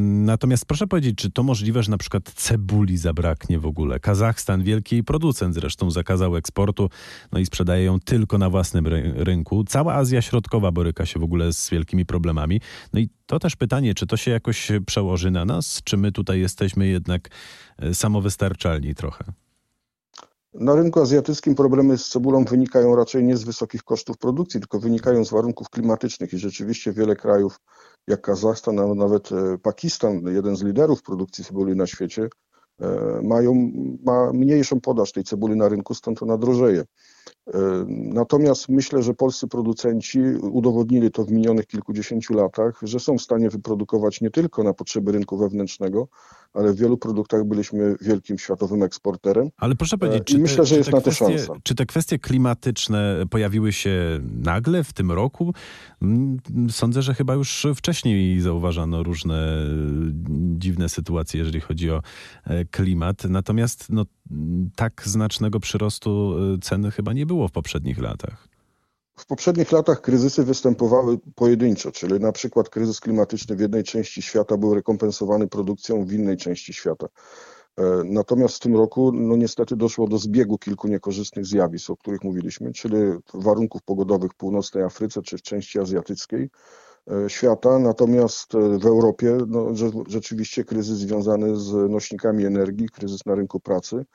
Natomiast 0.07 0.65
proszę 0.65 0.87
powiedzieć, 0.87 1.15
czy 1.15 1.31
to 1.31 1.43
możliwe, 1.43 1.83
że 1.83 1.91
na 1.91 1.97
przykład 1.97 2.31
cebuli 2.35 2.97
zabraknie 2.97 3.59
w 3.59 3.65
ogóle? 3.65 3.99
Kazachstan, 3.99 4.63
wielki 4.63 5.03
producent 5.03 5.55
zresztą, 5.55 5.91
zakazał 5.91 6.35
eksportu, 6.35 6.89
no 7.31 7.39
i 7.39 7.45
sprzedaje 7.45 7.83
ją 7.83 7.99
tylko 7.99 8.37
na 8.37 8.49
własnym 8.49 8.87
rynku. 9.15 9.63
Cała 9.63 9.93
Azja 9.93 10.21
Środkowa 10.21 10.71
boryka 10.71 11.05
się 11.05 11.19
w 11.19 11.23
ogóle 11.23 11.53
z 11.53 11.69
wielkimi 11.69 12.05
problemami. 12.05 12.61
No 12.93 12.99
i 12.99 13.09
to 13.25 13.39
też 13.39 13.55
pytanie, 13.55 13.93
czy 13.93 14.07
to 14.07 14.17
się 14.17 14.31
jakoś 14.31 14.71
przełoży 14.85 15.31
na 15.31 15.45
nas, 15.45 15.81
czy 15.83 15.97
my 15.97 16.11
tutaj 16.11 16.39
jesteśmy 16.39 16.87
jednak 16.87 17.29
e, 17.77 17.93
samowystarczalni 17.93 18.95
trochę? 18.95 19.23
Na 20.53 20.75
rynku 20.75 20.99
azjatyckim 20.99 21.55
problemy 21.55 21.97
z 21.97 22.09
cebulą 22.09 22.45
wynikają 22.45 22.95
raczej 22.95 23.23
nie 23.23 23.37
z 23.37 23.43
wysokich 23.43 23.83
kosztów 23.83 24.17
produkcji, 24.17 24.59
tylko 24.59 24.79
wynikają 24.79 25.25
z 25.25 25.31
warunków 25.31 25.69
klimatycznych 25.69 26.33
i 26.33 26.37
rzeczywiście 26.37 26.93
wiele 26.93 27.15
krajów, 27.15 27.59
jak 28.07 28.21
Kazachstan, 28.21 28.79
a 28.79 28.95
nawet 28.95 29.31
e, 29.31 29.57
Pakistan, 29.57 30.21
jeden 30.27 30.55
z 30.55 30.63
liderów 30.63 31.03
produkcji 31.03 31.43
cebuli 31.43 31.75
na 31.75 31.87
świecie, 31.87 32.29
e, 32.81 33.19
mają 33.23 33.71
ma 34.05 34.33
mniejszą 34.33 34.81
podaż 34.81 35.11
tej 35.11 35.23
cebuli 35.23 35.55
na 35.55 35.69
rynku, 35.69 35.93
stąd 35.93 36.23
ona 36.23 36.37
drożeje. 36.37 36.83
Natomiast 37.87 38.69
myślę, 38.69 39.03
że 39.03 39.13
polscy 39.13 39.47
producenci 39.47 40.19
udowodnili 40.51 41.11
to 41.11 41.23
w 41.23 41.31
minionych 41.31 41.67
kilkudziesięciu 41.67 42.33
latach, 42.33 42.79
że 42.81 42.99
są 42.99 43.17
w 43.17 43.21
stanie 43.21 43.49
wyprodukować 43.49 44.21
nie 44.21 44.31
tylko 44.31 44.63
na 44.63 44.73
potrzeby 44.73 45.11
rynku 45.11 45.37
wewnętrznego, 45.37 46.07
ale 46.53 46.73
w 46.73 46.77
wielu 46.77 46.97
produktach 46.97 47.43
byliśmy 47.43 47.95
wielkim 48.01 48.37
światowym 48.37 48.83
eksporterem. 48.83 49.49
Ale 49.57 49.75
proszę 49.75 49.97
powiedzieć, 49.97 50.23
czy 50.23 50.37
I 50.37 50.39
myślę, 50.39 50.57
te, 50.57 50.65
że 50.65 50.75
czy 50.75 50.77
jest 50.77 50.89
te 50.89 50.95
na 50.95 51.01
to 51.01 51.11
kwestie, 51.11 51.37
szansa. 51.37 51.53
Czy 51.63 51.75
te 51.75 51.85
kwestie 51.85 52.19
klimatyczne 52.19 53.23
pojawiły 53.29 53.73
się 53.73 54.19
nagle 54.33 54.83
w 54.83 54.93
tym 54.93 55.11
roku? 55.11 55.53
Mm, 56.01 56.37
Sądzę, 56.69 57.01
że 57.01 57.13
chyba 57.13 57.33
już 57.33 57.67
wcześniej 57.75 58.41
zauważano 58.41 59.03
różne 59.03 59.65
dziwne 60.57 60.89
sytuacje, 60.89 61.39
jeżeli 61.39 61.59
chodzi 61.59 61.91
o 61.91 62.01
e, 62.45 62.65
klimat. 62.65 63.23
Natomiast 63.23 63.87
no, 63.89 64.05
tak 64.75 65.01
znacznego 65.05 65.59
przyrostu 65.59 66.35
e, 66.55 66.57
ceny 66.59 66.91
chyba 66.91 67.13
nie 67.13 67.25
było 67.25 67.47
w 67.47 67.51
poprzednich 67.51 67.97
latach. 67.97 68.46
W 69.19 69.25
poprzednich 69.25 69.71
latach 69.71 70.01
kryzysy 70.01 70.43
występowały 70.43 71.17
pojedynczo, 71.35 71.91
czyli 71.91 72.19
na 72.19 72.31
przykład 72.31 72.69
kryzys 72.69 72.99
klimatyczny 72.99 73.55
w 73.55 73.59
jednej 73.59 73.83
części 73.83 74.21
świata 74.21 74.57
był 74.57 74.73
rekompensowany 74.73 75.47
produkcją 75.47 76.05
w 76.05 76.13
innej 76.13 76.37
części 76.37 76.73
świata. 76.73 77.07
E, 77.77 77.83
Natomiast 78.05 78.55
w 78.55 78.59
tym 78.59 78.75
roku, 78.75 79.11
no 79.11 79.35
niestety, 79.35 79.75
doszło 79.75 80.07
do 80.07 80.17
zbiegu 80.17 80.57
kilku 80.57 80.87
niekorzystnych 80.87 81.45
zjawisk, 81.45 81.89
o 81.89 81.97
których 81.97 82.23
mówiliśmy, 82.23 82.73
czyli 82.73 82.95
warunków 83.33 83.81
pogodowych 83.83 84.31
w 84.31 84.35
północnej 84.35 84.83
Afryce 84.83 85.21
czy 85.21 85.37
w 85.37 85.41
części 85.41 85.79
azjatyckiej 85.79 86.49
e, 87.11 87.29
świata. 87.29 87.79
Natomiast 87.79 88.55
e, 88.55 88.79
w 88.79 88.85
Europie 88.85 89.37
no, 89.47 89.67
rzeczywiście 90.07 90.63
kryzys 90.63 90.97
związany 90.97 91.55
z 91.55 91.91
nośnikami 91.91 92.45
energii, 92.45 92.89
kryzys 92.89 93.25
na 93.25 93.35
rynku 93.35 93.59
pracy 93.59 94.05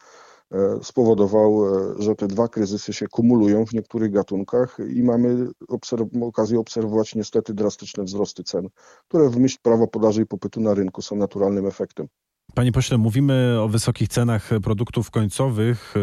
spowodował, 0.82 1.62
że 1.98 2.14
te 2.14 2.26
dwa 2.26 2.48
kryzysy 2.48 2.92
się 2.92 3.06
kumulują 3.08 3.66
w 3.66 3.72
niektórych 3.72 4.12
gatunkach 4.12 4.76
i 4.96 5.02
mamy 5.02 5.46
obserw- 5.70 6.24
okazję 6.24 6.58
obserwować 6.58 7.14
niestety 7.14 7.54
drastyczne 7.54 8.04
wzrosty 8.04 8.42
cen, 8.44 8.68
które 9.08 9.28
w 9.30 9.36
myśl 9.36 9.58
prawa 9.62 9.86
podaży 9.86 10.22
i 10.22 10.26
popytu 10.26 10.60
na 10.60 10.74
rynku 10.74 11.02
są 11.02 11.16
naturalnym 11.16 11.66
efektem. 11.66 12.06
Panie 12.54 12.72
pośle, 12.72 12.98
mówimy 12.98 13.56
o 13.60 13.68
wysokich 13.68 14.08
cenach 14.08 14.50
produktów 14.62 15.10
końcowych, 15.10 15.94
y, 15.96 16.00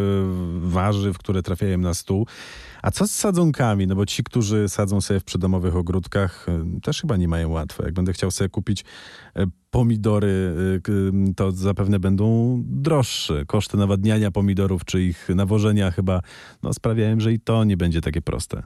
warzyw, 0.60 1.18
które 1.18 1.44
trafiają 1.44 1.78
na 1.78 1.94
stół. 1.94 2.28
A 2.82 2.92
co 2.92 3.08
z 3.08 3.12
sadzonkami? 3.12 3.88
No 3.88 3.96
bo 3.96 4.06
ci, 4.06 4.24
którzy 4.24 4.70
sadzą 4.70 5.02
sobie 5.02 5.20
w 5.20 5.24
przydomowych 5.24 5.76
ogródkach, 5.76 6.46
y, 6.78 6.82
też 6.82 7.02
chyba 7.02 7.18
nie 7.18 7.28
mają 7.28 7.50
łatwo. 7.50 7.84
Jak 7.84 7.94
będę 7.94 8.14
chciał 8.14 8.32
sobie 8.32 8.50
kupić 8.50 8.82
y, 8.82 9.44
pomidory, 9.70 10.56
to 11.36 11.52
zapewne 11.52 12.00
będą 12.00 12.58
droższe. 12.66 13.46
Koszty 13.46 13.78
nawadniania 13.78 14.32
pomidorów 14.32 14.86
czy 14.86 15.04
ich 15.04 15.30
nawożenia 15.36 15.92
chyba 15.92 16.22
no, 16.64 16.74
sprawiają, 16.74 17.20
że 17.20 17.34
i 17.34 17.40
to 17.40 17.64
nie 17.64 17.78
będzie 17.78 18.02
takie 18.02 18.22
proste. 18.22 18.64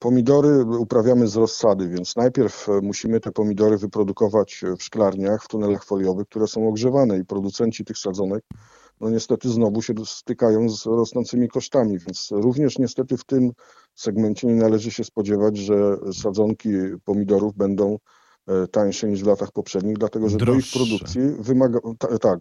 Pomidory 0.00 0.64
uprawiamy 0.64 1.28
z 1.28 1.36
rozsady, 1.36 1.88
więc 1.88 2.16
najpierw 2.16 2.68
e, 2.68 2.80
musimy 2.82 3.20
te 3.20 3.32
pomidory 3.32 3.78
wyprodukować 3.78 4.64
w 4.78 4.82
szklarniach, 4.82 5.44
w 5.44 5.48
tunelach 5.48 5.84
foliowych, 5.84 6.26
które 6.26 6.46
są 6.46 6.68
ogrzewane 6.68 7.18
i 7.18 7.24
producenci 7.24 7.84
tych 7.84 7.98
sadzonek 7.98 8.44
no 9.00 9.10
niestety 9.10 9.48
znowu 9.48 9.82
się 9.82 9.94
stykają 10.04 10.68
z 10.68 10.86
rosnącymi 10.86 11.48
kosztami, 11.48 11.98
więc 11.98 12.28
również 12.30 12.78
niestety 12.78 13.16
w 13.16 13.24
tym 13.24 13.50
segmencie 13.94 14.46
nie 14.46 14.54
należy 14.54 14.90
się 14.90 15.04
spodziewać, 15.04 15.56
że 15.56 15.96
sadzonki 16.12 16.68
pomidorów 17.04 17.54
będą 17.54 17.98
e, 18.46 18.66
tańsze 18.66 19.08
niż 19.08 19.22
w 19.22 19.26
latach 19.26 19.52
poprzednich, 19.52 19.98
dlatego 19.98 20.28
że 20.28 20.38
do 20.38 20.54
ich 20.54 20.72
produkcji 20.72 21.20
wymaga, 21.38 21.78
ta, 21.98 22.18
tak, 22.18 22.38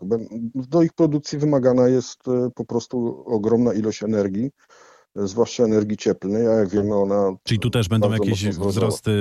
do 0.56 0.82
ich 0.82 0.94
produkcji 0.94 1.38
wymagana 1.38 1.88
jest 1.88 2.28
e, 2.28 2.50
po 2.56 2.66
prostu 2.66 3.24
ogromna 3.26 3.74
ilość 3.74 4.04
energii, 4.04 4.46
e, 4.46 4.89
zwłaszcza 5.28 5.64
energii 5.64 5.98
cieplnej, 5.98 6.48
a 6.48 6.52
jak 6.52 6.70
wiemy 6.70 6.96
ona 6.96 7.36
Czyli 7.44 7.60
tu 7.60 7.70
też 7.70 7.88
będą 7.90 8.12
jakieś 8.12 8.48
wzrosty 8.48 9.12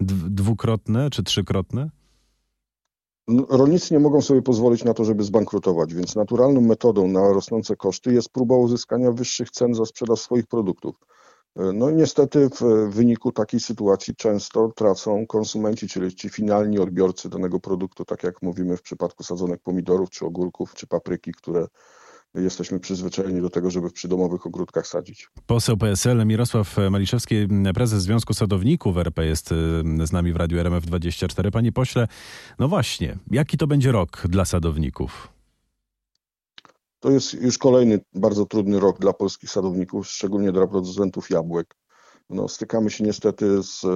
dw- 0.00 0.28
dwukrotne 0.28 1.10
czy 1.10 1.22
trzykrotne? 1.22 1.90
Rolnicy 3.48 3.94
nie 3.94 4.00
mogą 4.00 4.20
sobie 4.20 4.42
pozwolić 4.42 4.84
na 4.84 4.94
to, 4.94 5.04
żeby 5.04 5.24
zbankrutować, 5.24 5.94
więc 5.94 6.16
naturalną 6.16 6.60
metodą 6.60 7.08
na 7.08 7.32
rosnące 7.32 7.76
koszty 7.76 8.12
jest 8.12 8.28
próba 8.28 8.56
uzyskania 8.56 9.12
wyższych 9.12 9.50
cen 9.50 9.74
za 9.74 9.84
sprzedaż 9.84 10.20
swoich 10.20 10.46
produktów. 10.46 10.96
E, 11.56 11.72
No 11.72 11.90
i 11.90 11.94
niestety 11.94 12.48
w 12.48 12.88
wyniku 12.94 13.32
takiej 13.32 13.60
sytuacji 13.60 14.14
często 14.14 14.72
tracą 14.76 15.26
konsumenci, 15.26 15.88
czyli 15.88 16.14
ci 16.14 16.28
finalni 16.28 16.78
odbiorcy 16.78 17.28
danego 17.28 17.60
produktu, 17.60 18.04
tak 18.04 18.22
jak 18.22 18.42
mówimy 18.42 18.76
w 18.76 18.82
przypadku 18.82 19.22
sadzonek 19.22 19.60
pomidorów, 19.62 20.10
czy 20.10 20.26
ogórków, 20.26 20.74
czy 20.74 20.86
papryki, 20.86 21.32
które 21.32 21.66
jesteśmy 22.34 22.80
przyzwyczajeni 22.80 23.40
do 23.40 23.50
tego, 23.50 23.70
żeby 23.70 23.88
w 23.88 23.92
przydomowych 23.92 24.46
ogródkach 24.46 24.86
sadzić. 24.86 25.28
Poseł 25.46 25.76
PSL 25.76 26.26
Mirosław 26.26 26.76
Maliszewski, 26.90 27.34
prezes 27.74 28.02
Związku 28.02 28.34
Sadowników 28.34 28.96
RP 28.96 29.26
jest 29.26 29.52
y, 29.52 29.56
z 30.06 30.12
nami 30.12 30.32
w 30.32 30.36
Radiu 30.36 30.58
RMF24. 30.58 31.50
Panie 31.50 31.72
pośle, 31.72 32.08
no 32.58 32.68
właśnie, 32.68 33.18
jaki 33.30 33.58
to 33.58 33.66
będzie 33.66 33.92
rok 33.92 34.22
dla 34.28 34.44
sadowników? 34.44 35.28
To 37.00 37.10
jest 37.10 37.34
już 37.34 37.58
kolejny 37.58 38.00
bardzo 38.14 38.46
trudny 38.46 38.80
rok 38.80 38.98
dla 38.98 39.12
polskich 39.12 39.50
sadowników, 39.50 40.06
szczególnie 40.06 40.52
dla 40.52 40.66
producentów 40.66 41.30
jabłek. 41.30 41.76
No, 42.30 42.48
stykamy 42.48 42.90
się 42.90 43.04
niestety 43.04 43.62
z 43.62 43.84
e, 43.84 43.88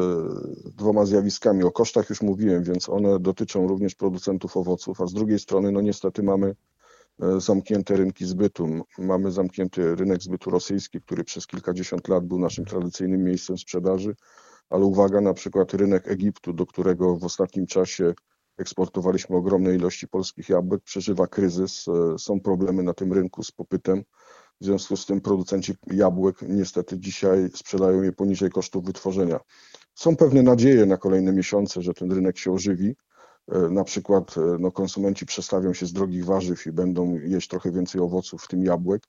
dwoma 0.71 1.07
zjawiskami. 1.07 1.65
O 1.65 1.71
kosztach 1.71 2.11
już 2.11 2.23
mówiłem, 2.23 2.63
więc 2.63 2.89
one 2.89 3.21
dotyczą 3.21 3.69
również 3.69 3.95
producentów 3.95 4.57
owoców, 4.57 5.01
a 5.01 5.07
z 5.07 5.13
drugiej 5.13 5.39
strony, 5.39 5.73
no 5.73 5.81
niestety 5.81 6.23
mamy 6.23 6.55
zamknięte 7.39 7.97
rynki 7.97 8.25
zbytu. 8.27 8.69
Mamy 8.99 9.31
zamknięty 9.31 9.95
rynek 9.95 10.23
zbytu 10.23 10.51
rosyjski, 10.51 11.01
który 11.01 11.25
przez 11.25 11.47
kilkadziesiąt 11.47 12.09
lat 12.09 12.27
był 12.27 12.39
naszym 12.39 12.65
tradycyjnym 12.65 13.25
miejscem 13.25 13.59
sprzedaży, 13.59 14.15
ale 14.71 14.85
uwaga, 14.85 15.21
na 15.21 15.35
przykład 15.35 15.75
rynek 15.75 16.09
Egiptu, 16.09 16.53
do 16.53 16.67
którego 16.67 17.17
w 17.17 17.25
ostatnim 17.25 17.67
czasie 17.67 18.15
eksportowaliśmy 18.59 19.37
ogromne 19.37 19.75
ilości 19.75 20.09
polskich 20.09 20.49
jabłek, 20.49 20.83
przeżywa 20.83 21.27
kryzys. 21.27 21.89
E, 21.89 22.19
Są 22.19 22.41
problemy 22.41 22.83
na 22.83 22.95
tym 22.95 23.13
rynku 23.13 23.43
z 23.43 23.53
popytem. 23.53 24.05
W 24.61 24.65
związku 24.65 24.97
z 24.97 25.07
tym 25.07 25.21
producenci 25.21 25.75
jabłek 25.93 26.37
niestety 26.49 26.99
dzisiaj 26.99 27.51
sprzedają 27.55 28.03
je 28.03 28.13
poniżej 28.13 28.51
kosztów 28.51 28.85
wytworzenia. 28.85 29.41
Są 29.95 30.17
pewne 30.17 30.43
nadzieje 30.43 30.87
na 30.87 30.97
kolejne 30.97 31.33
miesiące, 31.33 31.83
że 31.83 31.95
ten 31.95 32.13
rynek 32.13 32.39
się 32.39 32.53
ożywi. 32.53 32.97
E, 33.49 33.59
Na 33.59 33.85
przykład 33.85 34.39
e, 34.39 34.41
no, 34.61 34.73
konsumenci 34.73 35.27
przestawią 35.27 35.73
się 35.73 35.87
z 35.87 35.93
drogich 35.93 36.25
warzyw 36.25 36.67
i 36.67 36.73
będą 36.73 37.15
jeść 37.15 37.49
trochę 37.49 37.73
więcej 37.73 38.01
owoców, 38.01 38.43
w 38.43 38.49
tym 38.49 38.65
jabłek. 38.65 39.03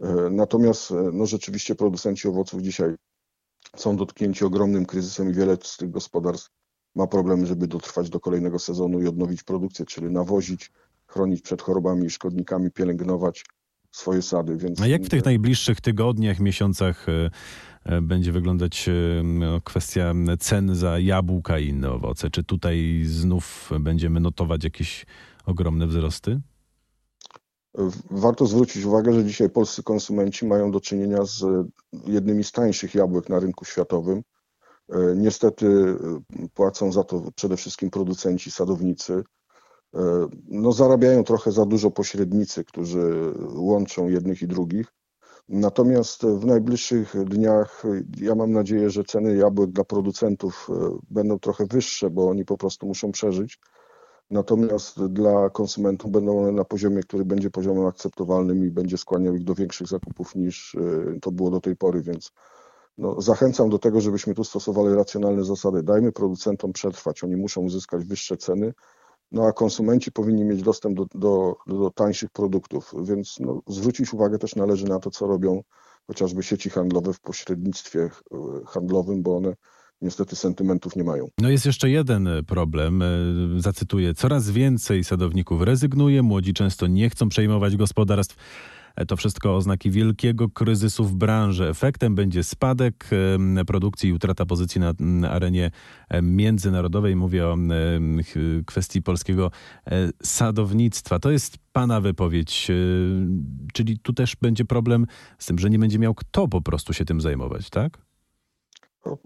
E, 0.00 0.30
Natomiast 0.30 0.92
no, 1.12 1.26
rzeczywiście 1.26 1.74
producenci 1.74 2.28
owoców 2.28 2.62
dzisiaj 2.62 2.94
są 3.76 3.96
dotknięci 3.96 4.44
ogromnym 4.44 4.86
kryzysem 4.86 5.30
i 5.30 5.32
wiele 5.32 5.56
z 5.62 5.76
tych 5.76 5.90
gospodarstw 5.90 6.50
ma 6.94 7.06
problemy, 7.06 7.46
żeby 7.46 7.66
dotrwać 7.66 8.10
do 8.10 8.20
kolejnego 8.20 8.58
sezonu 8.58 9.00
i 9.00 9.06
odnowić 9.08 9.42
produkcję, 9.42 9.84
czyli 9.84 10.10
nawozić, 10.10 10.72
chronić 11.06 11.42
przed 11.42 11.62
chorobami 11.62 12.06
i 12.06 12.10
szkodnikami, 12.10 12.70
pielęgnować 12.70 13.44
swoje 13.98 14.22
sady. 14.22 14.56
Więc 14.56 14.80
A 14.80 14.86
jak 14.86 15.02
w 15.02 15.08
tych 15.08 15.24
najbliższych 15.24 15.80
tygodniach, 15.80 16.40
miesiącach 16.40 17.08
y, 17.08 17.30
y, 17.92 18.02
będzie 18.02 18.32
wyglądać 18.32 18.88
y, 18.88 19.22
no, 19.24 19.60
kwestia 19.60 20.14
cen 20.38 20.74
za 20.74 20.98
jabłka 20.98 21.58
i 21.58 21.68
inne 21.68 21.90
owoce? 21.90 22.30
Czy 22.30 22.44
tutaj 22.44 23.02
znów 23.04 23.70
będziemy 23.80 24.20
notować 24.20 24.64
jakieś 24.64 25.06
ogromne 25.46 25.86
wzrosty? 25.86 26.40
Warto 28.10 28.46
zwrócić 28.46 28.84
uwagę, 28.84 29.12
że 29.12 29.24
dzisiaj 29.24 29.50
polscy 29.50 29.82
konsumenci 29.82 30.46
mają 30.46 30.70
do 30.70 30.80
czynienia 30.80 31.24
z 31.24 31.44
jednymi 32.06 32.44
z 32.44 32.52
tańszych 32.52 32.94
jabłek 32.94 33.28
na 33.28 33.40
rynku 33.40 33.64
światowym. 33.64 34.22
E, 34.88 35.16
Niestety 35.16 35.66
e, 35.66 36.48
płacą 36.54 36.92
za 36.92 37.04
to 37.04 37.22
przede 37.36 37.56
wszystkim 37.56 37.90
producenci, 37.90 38.50
sadownicy. 38.50 39.24
E, 39.94 40.28
No, 40.48 40.72
zarabiają 40.72 41.24
trochę 41.24 41.52
za 41.52 41.66
dużo 41.66 41.90
pośrednicy, 41.90 42.64
którzy 42.64 43.32
łączą 43.54 44.08
jednych 44.08 44.42
i 44.42 44.46
drugich. 44.46 44.86
Natomiast 45.48 46.22
w 46.26 46.44
najbliższych 46.46 47.24
dniach 47.24 47.82
ja 48.20 48.34
mam 48.34 48.52
nadzieję, 48.52 48.90
że 48.90 49.04
ceny 49.04 49.36
jabłek 49.36 49.70
dla 49.70 49.84
producentów 49.84 50.68
e, 50.70 50.98
będą 51.10 51.38
trochę 51.38 51.66
wyższe, 51.66 52.10
bo 52.10 52.28
oni 52.28 52.44
po 52.44 52.58
prostu 52.58 52.86
muszą 52.86 53.12
przeżyć. 53.12 53.58
Natomiast 54.30 55.04
dla 55.06 55.50
konsumentów 55.50 56.10
będą 56.10 56.38
one 56.38 56.52
na 56.52 56.64
poziomie, 56.64 57.02
który 57.02 57.24
będzie 57.24 57.50
poziomem 57.50 57.86
akceptowalnym 57.86 58.64
i 58.64 58.70
będzie 58.70 58.98
skłaniał 58.98 59.34
ich 59.34 59.44
do 59.44 59.54
większych 59.54 59.86
zakupów 59.86 60.34
niż 60.34 60.74
e, 60.74 61.20
to 61.20 61.30
było 61.30 61.50
do 61.50 61.60
tej 61.60 61.76
pory, 61.76 62.02
więc 62.02 62.32
no, 62.98 63.20
zachęcam 63.20 63.68
do 63.68 63.78
tego, 63.78 64.00
żebyśmy 64.00 64.34
tu 64.34 64.44
stosowali 64.44 64.94
racjonalne 64.94 65.44
zasady. 65.44 65.82
Dajmy 65.82 66.12
producentom 66.12 66.72
przetrwać, 66.72 67.24
oni 67.24 67.36
muszą 67.36 67.60
uzyskać 67.60 68.04
wyższe 68.04 68.36
ceny, 68.36 68.74
no 69.32 69.46
a 69.46 69.52
konsumenci 69.52 70.12
powinni 70.12 70.44
mieć 70.44 70.62
dostęp 70.62 70.96
do, 70.96 71.06
do, 71.14 71.56
do 71.66 71.90
tańszych 71.90 72.30
produktów, 72.30 72.94
więc 73.02 73.36
no, 73.40 73.62
zwrócić 73.66 74.14
uwagę 74.14 74.38
też 74.38 74.56
należy 74.56 74.86
na 74.86 74.98
to, 74.98 75.10
co 75.10 75.26
robią 75.26 75.62
chociażby 76.06 76.42
sieci 76.42 76.70
handlowe 76.70 77.12
w 77.12 77.20
pośrednictwie 77.20 78.00
e, 78.00 78.10
handlowym, 78.66 79.22
bo 79.22 79.36
one 79.36 79.54
niestety 80.02 80.36
sentymentów 80.36 80.96
nie 80.96 81.04
mają. 81.04 81.28
No 81.38 81.50
jest 81.50 81.66
jeszcze 81.66 81.90
jeden 81.90 82.28
problem. 82.46 83.02
y, 83.02 83.60
Zacytuję. 83.60 84.14
Coraz 84.14 84.50
więcej 84.50 85.04
sadowników 85.04 85.62
rezygnuje, 85.62 86.22
młodzi 86.22 86.54
często 86.54 86.86
nie 86.86 87.10
chcą 87.10 87.28
przejmować 87.28 87.76
gospodarstw. 87.76 88.36
To 89.08 89.16
wszystko 89.16 89.56
oznaki 89.56 89.90
wielkiego 89.90 90.48
kryzysu 90.48 91.04
w 91.04 91.14
branży. 91.14 91.68
Efektem 91.68 92.14
będzie 92.14 92.44
spadek 92.44 93.10
produkcji 93.66 94.10
i 94.10 94.12
utrata 94.12 94.46
pozycji 94.46 94.80
na 94.98 95.30
arenie 95.30 95.70
międzynarodowej. 96.22 97.16
Mówię 97.16 97.46
o 97.46 97.56
kwestii 98.66 99.02
polskiego 99.02 99.50
sadownictwa. 100.22 101.18
To 101.18 101.30
jest 101.30 101.56
Pana 101.72 102.00
wypowiedź. 102.00 102.68
Czyli 103.72 103.98
tu 103.98 104.12
też 104.12 104.36
będzie 104.36 104.64
problem 104.64 105.06
z 105.38 105.46
tym, 105.46 105.58
że 105.58 105.70
nie 105.70 105.78
będzie 105.78 105.98
miał 105.98 106.14
kto 106.14 106.48
po 106.48 106.60
prostu 106.60 106.92
się 106.92 107.04
tym 107.04 107.20
zajmować, 107.20 107.70
tak? 107.70 108.08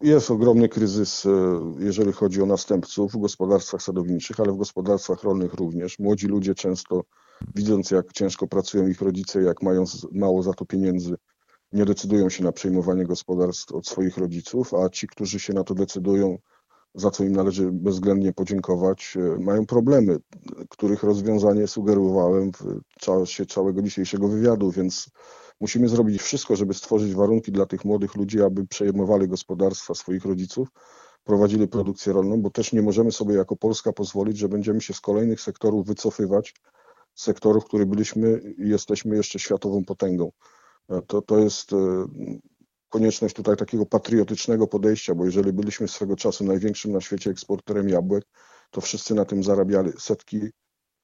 Jest 0.02 0.30
ogromny 0.30 0.68
kryzys, 0.68 1.26
e, 1.26 1.30
jeżeli 1.78 2.12
chodzi 2.12 2.42
o 2.42 2.46
następców 2.46 3.12
w 3.12 3.18
gospodarstwach 3.18 3.82
sadowniczych, 3.82 4.40
ale 4.40 4.52
w 4.52 4.56
gospodarstwach 4.56 5.22
rolnych 5.22 5.54
również. 5.54 5.98
Młodzi 5.98 6.26
ludzie 6.26 6.54
często, 6.54 7.04
widząc 7.54 7.90
jak 7.90 8.12
ciężko 8.12 8.46
pracują 8.46 8.88
ich 8.88 9.00
rodzice, 9.00 9.42
jak 9.42 9.62
mają 9.62 9.84
mało 10.12 10.42
za 10.42 10.52
to 10.52 10.64
pieniędzy, 10.64 11.14
nie 11.72 11.84
decydują 11.84 12.28
się 12.28 12.44
na 12.44 12.52
przejmowanie 12.52 13.04
gospodarstw 13.04 13.72
od 13.72 13.86
swoich 13.86 14.16
rodziców, 14.16 14.74
a 14.74 14.88
ci, 14.88 15.06
którzy 15.06 15.40
się 15.40 15.52
na 15.52 15.64
to 15.64 15.74
decydują, 15.74 16.38
za 16.94 17.10
co 17.10 17.24
im 17.24 17.32
należy 17.32 17.72
bezwzględnie 17.72 18.32
podziękować, 18.32 19.16
e, 19.16 19.40
mają 19.40 19.66
problemy, 19.66 20.16
których 20.68 21.02
rozwiązanie 21.02 21.66
sugerowałem 21.66 22.52
w 22.52 22.80
czasie 23.00 23.46
całego 23.46 23.82
dzisiejszego 23.82 24.28
wywiadu, 24.28 24.70
więc 24.70 25.10
Musimy 25.62 25.88
zrobić 25.88 26.22
wszystko, 26.22 26.56
żeby 26.56 26.74
stworzyć 26.74 27.14
warunki 27.14 27.52
dla 27.52 27.66
tych 27.66 27.84
młodych 27.84 28.14
ludzi, 28.14 28.42
aby 28.42 28.66
przejmowali 28.66 29.28
gospodarstwa 29.28 29.94
swoich 29.94 30.24
rodziców, 30.24 30.68
prowadzili 31.24 31.68
produkcję 31.68 32.12
rolną, 32.12 32.42
bo 32.42 32.50
też 32.50 32.72
nie 32.72 32.82
możemy 32.82 33.12
sobie 33.12 33.34
jako 33.34 33.56
Polska 33.56 33.92
pozwolić, 33.92 34.38
że 34.38 34.48
będziemy 34.48 34.80
się 34.80 34.94
z 34.94 35.00
kolejnych 35.00 35.40
sektorów 35.40 35.86
wycofywać, 35.86 36.54
sektorów, 37.14 37.64
w 37.64 37.66
których 37.66 37.86
byliśmy 37.86 38.40
i 38.58 38.68
jesteśmy 38.68 39.16
jeszcze 39.16 39.38
światową 39.38 39.84
potęgą. 39.84 40.32
E, 40.90 41.02
to, 41.02 41.22
to 41.22 41.38
jest 41.38 41.72
e, 41.72 41.76
konieczność 42.88 43.34
tutaj 43.34 43.56
takiego 43.56 43.86
patriotycznego 43.86 44.66
podejścia, 44.66 45.14
bo 45.14 45.24
jeżeli 45.24 45.52
byliśmy 45.52 45.88
swego 45.88 46.16
czasu 46.16 46.44
największym 46.44 46.92
na 46.92 47.00
świecie 47.00 47.30
eksporterem 47.30 47.88
jabłek, 47.88 48.24
to 48.70 48.80
wszyscy 48.80 49.14
na 49.14 49.24
tym 49.24 49.42
zarabiali 49.42 49.92
setki 49.98 50.50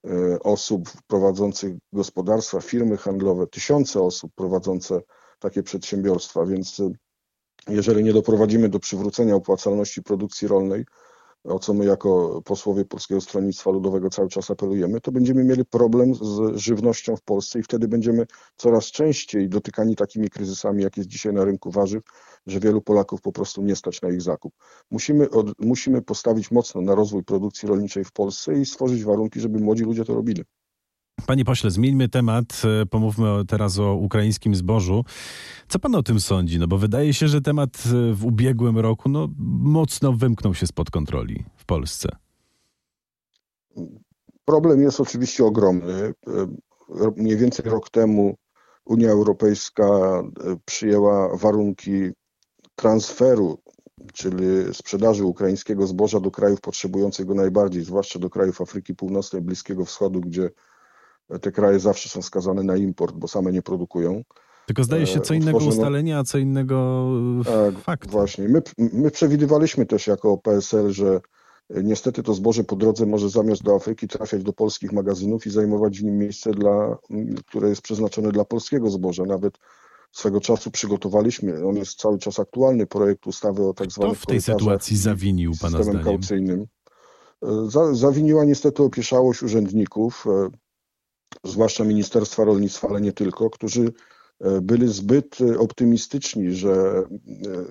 E, 0.07 0.41
osób 0.41 0.89
prowadzących 1.07 1.77
gospodarstwa, 1.93 2.61
firmy 2.61 2.97
handlowe, 2.97 3.47
tysiące 3.47 4.03
osób 4.03 4.33
prowadzące 4.35 5.01
takie 5.39 5.63
przedsiębiorstwa, 5.63 6.47
więc 6.47 6.83
jeżeli 7.69 8.05
nie 8.05 8.13
doprowadzimy 8.13 8.69
do 8.69 8.81
przywrócenia 8.81 9.35
opłacalności 9.35 10.03
produkcji 10.03 10.49
rolnej, 10.49 10.85
o 11.45 11.59
co 11.59 11.75
my 11.75 11.85
jako 11.85 12.43
posłowie 12.45 12.85
Polskiego 12.85 13.21
Stronnictwa 13.21 13.71
Ludowego 13.71 14.11
cały 14.11 14.29
czas 14.29 14.51
apelujemy, 14.51 15.01
to 15.01 15.13
będziemy 15.13 15.45
mieli 15.45 15.65
problem 15.65 16.15
z 16.15 16.57
żywnością 16.57 17.17
w 17.17 17.23
Polsce 17.23 17.59
i 17.59 17.63
wtedy 17.63 17.89
będziemy 17.89 18.27
coraz 18.57 18.85
częściej 18.85 19.49
dotykani 19.49 19.97
takimi 19.97 20.31
kryzysami, 20.31 20.83
jak 20.83 20.97
jest 20.97 21.09
dzisiaj 21.09 21.33
na 21.33 21.45
rynku 21.45 21.71
warzyw, 21.71 22.03
że 22.47 22.61
wielu 22.61 22.81
Polaków 22.83 23.21
po 23.21 23.33
prostu 23.33 23.63
nie 23.63 23.77
stać 23.77 24.03
na 24.03 24.09
ich 24.09 24.23
zakup. 24.23 24.55
Musimy, 24.91 25.31
od, 25.31 25.61
musimy 25.61 26.03
postawić 26.03 26.51
mocno 26.51 26.81
na 26.81 26.95
rozwój 26.95 27.25
produkcji 27.25 27.69
rolniczej 27.69 28.05
w 28.05 28.13
Polsce 28.13 28.55
i 28.55 28.67
stworzyć 28.67 29.05
warunki, 29.05 29.41
żeby 29.41 29.59
młodzi 29.59 29.85
ludzie 29.85 30.05
to 30.05 30.15
robili. 30.15 30.45
Panie 31.27 31.45
pośle, 31.45 31.71
zmieńmy 31.71 32.09
temat. 32.09 32.63
E, 32.83 32.87
pomówmy 32.87 33.45
teraz 33.49 33.79
o 33.79 33.95
ukraińskim 33.95 34.55
zbożu. 34.55 35.05
Co 35.69 35.79
pan 35.79 35.95
o 35.95 36.03
tym 36.03 36.21
sądzi? 36.21 36.59
No 36.59 36.69
bo 36.69 36.79
wydaje 36.79 37.15
się, 37.15 37.29
że 37.29 37.41
temat 37.41 37.85
e, 37.87 38.15
w 38.15 38.27
ubiegłym 38.27 38.79
roku 38.79 39.09
no, 39.09 39.29
mocno 39.63 40.13
wymknął 40.13 40.55
się 40.55 40.67
spod 40.67 40.91
kontroli 40.91 41.45
w 41.57 41.65
Polsce. 41.65 42.09
Problem 44.45 44.83
jest 44.83 45.01
oczywiście 45.01 45.45
ogromny. 45.45 45.93
E, 45.93 46.13
mniej 47.17 47.37
więcej 47.37 47.71
rok 47.71 47.91
temu 47.91 48.37
Unia 48.85 49.11
Europejska 49.11 50.23
przyjęła 50.65 51.37
warunki 51.37 52.11
transferu, 52.75 53.59
czyli 54.13 54.45
sprzedaży 54.73 55.25
ukraińskiego 55.25 55.87
zboża 55.87 56.21
do 56.21 56.31
krajów 56.31 56.61
potrzebujących 56.61 57.27
go 57.27 57.35
najbardziej, 57.35 57.85
zwłaszcza 57.85 58.19
do 58.19 58.31
krajów 58.31 58.61
Afryki 58.61 58.95
Północnej, 58.95 59.43
Bliskiego 59.43 59.85
Wschodu, 59.85 60.21
gdzie 60.21 60.51
te 61.41 61.53
kraje 61.53 61.81
zawsze 61.81 62.09
są 62.09 62.23
skazane 62.23 62.63
na 62.63 62.77
import, 62.77 63.17
bo 63.17 63.29
same 63.29 63.53
nie 63.53 63.63
produkują. 63.63 64.23
Tylko 64.67 64.85
zdaje 64.85 65.07
się 65.07 65.21
co 65.21 65.35
innego 65.35 65.59
ustalenia, 65.59 66.19
a 66.19 66.25
co 66.25 66.39
innego 66.39 67.07
tak, 67.45 67.79
fakt. 67.79 68.11
Właśnie. 68.11 68.49
My, 68.49 68.63
my 68.79 69.11
przewidywaliśmy 69.11 69.87
też 69.87 70.07
jako 70.07 70.39
PSL, 70.39 70.91
że 70.91 71.21
niestety 71.71 72.23
to 72.23 72.35
zboże 72.35 72.65
po 72.65 72.77
drodze 72.77 73.07
może 73.07 73.31
zamiast 73.31 73.63
do 73.63 73.75
Afryki 73.75 74.09
trafiać 74.09 74.43
do 74.43 74.53
polskich 74.53 74.93
magazynów 74.93 75.47
i 75.47 75.51
zajmować 75.51 75.99
w 75.99 76.05
nim 76.05 76.19
miejsce, 76.19 76.51
dla, 76.51 76.97
które 77.47 77.69
jest 77.69 77.83
przeznaczone 77.83 78.33
dla 78.33 78.45
polskiego 78.45 78.91
zboża. 78.91 79.25
Nawet 79.25 79.59
swego 80.13 80.41
czasu 80.41 80.71
przygotowaliśmy, 80.71 81.67
on 81.67 81.77
jest 81.77 81.99
cały 81.99 82.19
czas 82.19 82.41
aktualny, 82.41 82.87
projekt 82.87 83.27
ustawy 83.27 83.67
o 83.67 83.75
tak 83.75 83.93
zwanym 83.93 84.15
w 84.15 84.27
tej 84.27 84.43
sytuacji 84.43 84.97
zawinił 84.97 85.53
Pana 85.61 85.79
systemem 85.79 86.03
zdaniem? 86.03 86.05
kaucyjnym. 86.05 86.67
E, 87.43 87.95
zawiniła 87.95 88.45
niestety 88.45 88.83
opieszałość 88.83 89.43
urzędników, 89.43 90.25
e, 90.27 90.49
zwłaszcza 91.45 91.85
Ministerstwa 91.85 92.45
Rolnictwa, 92.45 92.89
ale 92.89 93.01
nie 93.01 93.13
tylko, 93.13 93.51
którzy 93.51 93.93
e, 94.41 94.61
byli 94.61 94.89
zbyt 94.89 95.39
e, 95.41 95.59
optymistyczni, 95.59 96.53
że 96.53 96.71
e, 96.71 97.07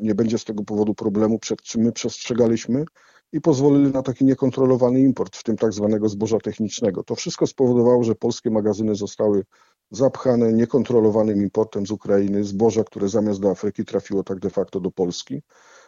nie 0.02 0.16
będzie 0.16 0.38
z 0.38 0.46
tego 0.46 0.64
powodu 0.64 0.94
problemu, 0.94 1.40
przed 1.40 1.62
czym 1.62 1.82
my 1.82 1.92
przestrzegaliśmy 1.92 2.86
i 3.32 3.42
pozwolili 3.42 3.92
na 3.92 4.02
taki 4.02 4.26
niekontrolowany 4.26 5.00
import, 5.00 5.36
w 5.36 5.44
tym 5.44 5.58
tak 5.58 5.74
zwanego 5.74 6.10
zboża 6.10 6.38
technicznego. 6.38 7.04
To 7.04 7.16
wszystko 7.16 7.48
spowodowało, 7.48 8.04
że 8.04 8.16
polskie 8.16 8.50
magazyny 8.52 8.96
zostały 8.96 9.44
zapchane 9.92 10.54
niekontrolowanym 10.54 11.42
importem 11.42 11.88
z 11.88 11.92
Ukrainy, 11.92 12.44
zboża, 12.44 12.84
które 12.84 13.10
zamiast 13.10 13.40
do 13.40 13.52
Afryki 13.52 13.86
trafiło 13.86 14.24
tak 14.24 14.40
de 14.40 14.50
facto 14.50 14.80
do 14.80 14.92
Polski. 14.92 15.42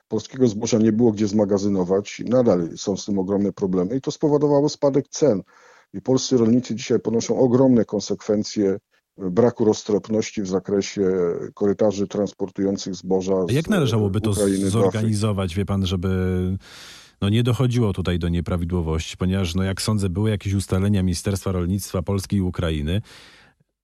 Polskiego 0.08 0.48
zboża 0.48 0.78
nie 0.78 0.92
było 0.92 1.12
gdzie 1.12 1.28
zmagazynować, 1.28 2.22
nadal 2.26 2.78
są 2.78 2.98
z 2.98 3.06
tym 3.06 3.20
ogromne 3.20 3.52
problemy 3.54 3.96
i 3.96 4.02
to 4.02 4.12
spowodowało 4.12 4.70
spadek 4.70 5.08
cen. 5.08 5.44
I 5.94 6.02
polscy 6.02 6.38
rolnicy 6.38 6.76
dzisiaj 6.76 7.00
ponoszą 7.00 7.40
ogromne 7.40 7.86
konsekwencje 7.86 8.78
braku 9.18 9.66
roztropności 9.66 10.42
w 10.42 10.48
zakresie 10.48 11.12
korytarzy 11.54 12.08
transportujących 12.08 12.96
zboża. 12.96 13.34
A 13.50 13.52
jak 13.52 13.70
należałoby 13.70 14.22
to 14.22 14.34
zorganizować, 14.34 15.56
wie 15.56 15.66
pan, 15.66 15.86
żeby 15.86 16.10
no 17.22 17.30
nie 17.30 17.44
dochodziło 17.44 17.94
tutaj 17.94 18.20
do 18.20 18.30
nieprawidłowości, 18.30 19.18
ponieważ, 19.18 19.56
no 19.56 19.64
jak 19.64 19.82
sądzę, 19.82 20.10
były 20.10 20.30
jakieś 20.30 20.54
ustalenia 20.54 21.04
Ministerstwa 21.04 21.52
Rolnictwa 21.52 22.02
Polski 22.02 22.36
i 22.36 22.42
Ukrainy. 22.42 23.02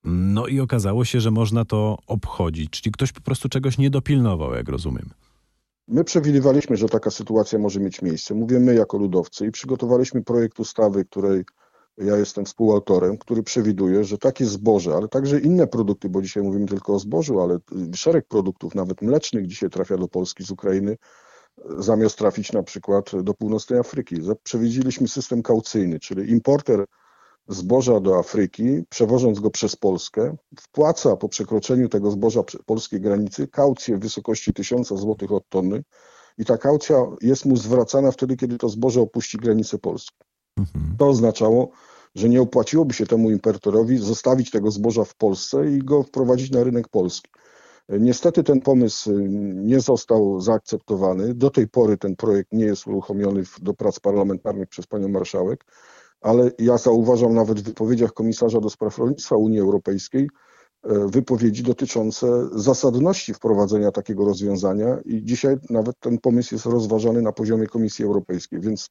No 0.03 0.47
i 0.47 0.59
okazało 0.59 1.05
się, 1.05 1.19
że 1.19 1.31
można 1.31 1.65
to 1.65 1.97
obchodzić, 2.07 2.69
czyli 2.69 2.93
ktoś 2.93 3.11
po 3.11 3.21
prostu 3.21 3.49
czegoś 3.49 3.77
nie 3.77 3.89
dopilnował, 3.89 4.53
jak 4.53 4.69
rozumiem. 4.69 5.09
My 5.87 6.03
przewidywaliśmy, 6.03 6.77
że 6.77 6.89
taka 6.89 7.11
sytuacja 7.11 7.59
może 7.59 7.79
mieć 7.79 8.01
miejsce. 8.01 8.33
Mówię 8.33 8.59
my 8.59 8.75
jako 8.75 8.97
ludowcy 8.97 9.47
i 9.47 9.51
przygotowaliśmy 9.51 10.23
projekt 10.23 10.59
ustawy, 10.59 11.05
której 11.05 11.43
ja 11.97 12.17
jestem 12.17 12.45
współautorem, 12.45 13.17
który 13.17 13.43
przewiduje, 13.43 14.03
że 14.03 14.17
takie 14.17 14.45
zboże, 14.45 14.93
ale 14.93 15.07
także 15.07 15.39
inne 15.39 15.67
produkty, 15.67 16.09
bo 16.09 16.21
dzisiaj 16.21 16.43
mówimy 16.43 16.65
tylko 16.65 16.93
o 16.93 16.99
zbożu, 16.99 17.41
ale 17.41 17.57
szereg 17.95 18.27
produktów, 18.27 18.75
nawet 18.75 19.01
mlecznych, 19.01 19.47
dzisiaj 19.47 19.69
trafia 19.69 19.97
do 19.97 20.07
Polski 20.07 20.43
z 20.43 20.51
Ukrainy, 20.51 20.97
zamiast 21.77 22.17
trafić 22.17 22.51
na 22.51 22.63
przykład 22.63 23.11
do 23.23 23.33
północnej 23.33 23.79
Afryki. 23.79 24.15
Przewidzieliśmy 24.43 25.07
system 25.07 25.43
kaucyjny, 25.43 25.99
czyli 25.99 26.31
importer 26.31 26.85
zboża 27.47 27.99
do 27.99 28.19
Afryki, 28.19 28.83
przewożąc 28.89 29.39
go 29.39 29.51
przez 29.51 29.75
Polskę, 29.75 30.35
wpłaca 30.59 31.15
po 31.15 31.29
przekroczeniu 31.29 31.89
tego 31.89 32.11
zboża 32.11 32.43
polskiej 32.65 33.01
granicy 33.01 33.47
kaucję 33.47 33.97
w 33.97 33.99
wysokości 33.99 34.53
1000 34.53 34.87
zł 34.87 35.35
od 35.35 35.49
tony 35.49 35.83
i 36.37 36.45
ta 36.45 36.57
kaucja 36.57 36.95
jest 37.21 37.45
mu 37.45 37.57
zwracana 37.57 38.11
wtedy, 38.11 38.37
kiedy 38.37 38.57
to 38.57 38.69
zboże 38.69 39.01
opuści 39.01 39.37
granicę 39.37 39.77
Polski. 39.77 40.17
Mhm. 40.57 40.95
To 40.97 41.07
oznaczało, 41.07 41.69
że 42.15 42.29
nie 42.29 42.41
opłaciłoby 42.41 42.93
się 42.93 43.05
temu 43.05 43.31
importorowi 43.31 43.97
zostawić 43.97 44.51
tego 44.51 44.71
zboża 44.71 45.03
w 45.03 45.15
Polsce 45.15 45.71
i 45.71 45.79
go 45.79 46.03
wprowadzić 46.03 46.51
na 46.51 46.63
rynek 46.63 46.87
polski. 46.87 47.31
Niestety 47.89 48.43
ten 48.43 48.61
pomysł 48.61 49.11
nie 49.53 49.79
został 49.79 50.41
zaakceptowany. 50.41 51.33
Do 51.33 51.49
tej 51.49 51.67
pory 51.67 51.97
ten 51.97 52.15
projekt 52.15 52.53
nie 52.53 52.65
jest 52.65 52.87
uruchomiony 52.87 53.43
do 53.61 53.73
prac 53.73 53.99
parlamentarnych 53.99 54.69
przez 54.69 54.87
panią 54.87 55.07
marszałek, 55.07 55.65
ale 56.21 56.51
ja 56.59 56.77
zauważam 56.77 57.33
nawet 57.33 57.59
w 57.59 57.63
wypowiedziach 57.63 58.13
komisarza 58.13 58.59
do 58.59 58.69
spraw 58.69 58.97
rolnictwa 58.97 59.35
Unii 59.35 59.59
Europejskiej, 59.59 60.29
wypowiedzi 60.85 61.63
dotyczące 61.63 62.49
zasadności 62.51 63.33
wprowadzenia 63.33 63.91
takiego 63.91 64.25
rozwiązania 64.25 64.97
i 65.05 65.23
dzisiaj 65.23 65.55
nawet 65.69 65.99
ten 65.99 66.17
pomysł 66.17 66.55
jest 66.55 66.65
rozważany 66.65 67.21
na 67.21 67.31
poziomie 67.31 67.67
Komisji 67.67 68.05
Europejskiej, 68.05 68.59
więc 68.59 68.89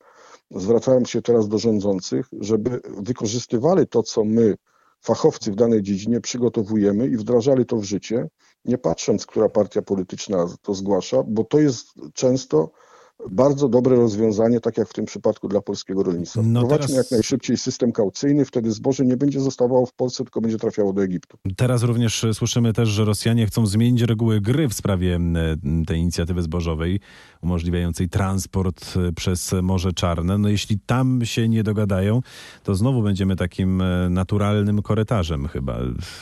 zwracałem 0.51 1.07
się 1.07 1.23
teraz 1.23 1.49
do 1.49 1.59
rządzących, 1.59 2.27
żeby 2.41 2.81
wykorzystywali 2.99 3.87
to, 3.87 4.03
co 4.03 4.25
my, 4.25 4.55
fachowcy 5.01 5.53
w 5.53 5.55
danej 5.55 5.83
dziedzinie, 5.83 6.21
przygotowujemy 6.21 7.07
i 7.07 7.17
wdrażali 7.17 7.67
to 7.67 7.77
w 7.77 7.85
życie, 7.85 8.29
nie 8.65 8.79
patrząc, 8.79 9.27
która 9.27 9.49
partia 9.49 9.83
polityczna 9.83 10.47
to 10.63 10.75
zgłasza, 10.75 11.23
bo 11.27 11.45
to 11.45 11.59
jest 11.59 11.87
często 12.15 12.71
bardzo 13.31 13.69
dobre 13.69 13.97
rozwiązanie, 13.97 14.61
tak 14.61 14.79
jak 14.79 14.89
w 14.89 14.93
tym 14.93 15.05
przypadku 15.05 15.49
dla 15.49 15.61
polskiego 15.61 16.03
rolnictwa. 16.03 16.43
No 16.43 16.61
Wprowadźmy 16.61 16.87
teraz- 16.89 16.97
jak 16.97 17.11
najszybciej 17.11 17.57
system 17.57 17.93
kaucyjny, 17.93 18.45
wtedy 18.45 18.71
zboże 18.71 19.05
nie 19.05 19.17
będzie 19.17 19.41
zostawało 19.41 19.87
w 19.87 19.93
Polsce, 19.93 20.25
tylko 20.25 20.41
będzie 20.41 20.59
trafiało 20.59 20.93
do 20.93 21.03
Egiptu. 21.03 21.39
Teraz 21.57 21.83
również 21.83 22.27
słyszymy 22.33 22.73
też, 22.73 22.89
że 22.89 23.05
Rosjanie 23.05 23.47
chcą 23.47 23.67
zmienić 23.67 24.03
reguły 24.03 24.41
gry 24.41 24.69
w 24.69 24.75
sprawie 24.75 25.21
tej 25.87 25.99
inicjatywy 25.99 26.43
zbożowej, 26.43 27.01
umożliwiającej 27.43 28.09
transport 28.09 28.95
e, 28.97 29.13
przez 29.13 29.55
Morze 29.63 29.93
Czarne. 29.93 30.39
No 30.39 30.49
jeśli 30.49 30.79
tam 30.87 31.21
się 31.25 31.49
nie 31.49 31.63
dogadają, 31.63 32.21
to 32.63 32.75
znowu 32.75 33.03
będziemy 33.03 33.37
takim 33.37 33.81
e, 33.81 34.11
naturalnym 34.11 34.83
korytarzem 34.83 35.49
chyba. 35.49 35.79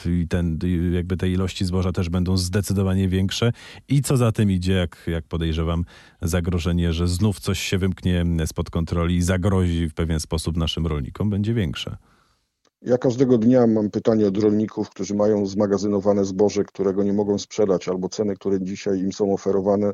I 0.06 0.28
ten, 0.28 0.58
jakby 0.92 1.16
te 1.16 1.28
ilości 1.28 1.64
zboża 1.64 1.92
też 1.92 2.08
będą 2.08 2.36
zdecydowanie 2.36 3.08
większe. 3.08 3.52
I 3.88 4.02
co 4.02 4.16
za 4.16 4.32
tym 4.32 4.50
idzie, 4.50 4.72
jak, 4.72 5.04
jak 5.06 5.24
podejrzewam, 5.24 5.84
zagrożenie, 6.22 6.81
że 6.90 7.08
znów 7.08 7.40
coś 7.40 7.60
się 7.60 7.78
wymknie 7.78 8.24
spod 8.46 8.70
kontroli 8.70 9.16
i 9.16 9.22
zagrozi 9.22 9.88
w 9.88 9.94
pewien 9.94 10.20
sposób 10.20 10.56
naszym 10.56 10.86
rolnikom, 10.86 11.30
będzie 11.30 11.54
większe. 11.54 11.96
Ja 12.82 12.98
każdego 12.98 13.38
dnia 13.38 13.66
mam 13.66 13.90
pytanie 13.90 14.26
od 14.26 14.38
rolników, 14.38 14.90
którzy 14.90 15.14
mają 15.14 15.46
zmagazynowane 15.46 16.24
zboże, 16.24 16.64
którego 16.64 17.02
nie 17.02 17.12
mogą 17.12 17.38
sprzedać, 17.38 17.88
albo 17.88 18.08
ceny, 18.08 18.34
które 18.34 18.60
dzisiaj 18.60 18.98
im 18.98 19.12
są 19.12 19.34
oferowane, 19.34 19.92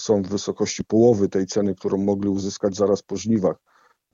są 0.00 0.22
w 0.22 0.28
wysokości 0.28 0.84
połowy 0.84 1.28
tej 1.28 1.46
ceny, 1.46 1.74
którą 1.74 1.98
mogli 1.98 2.28
uzyskać 2.28 2.76
zaraz 2.76 3.02
po 3.02 3.16
żniwach. 3.16 3.56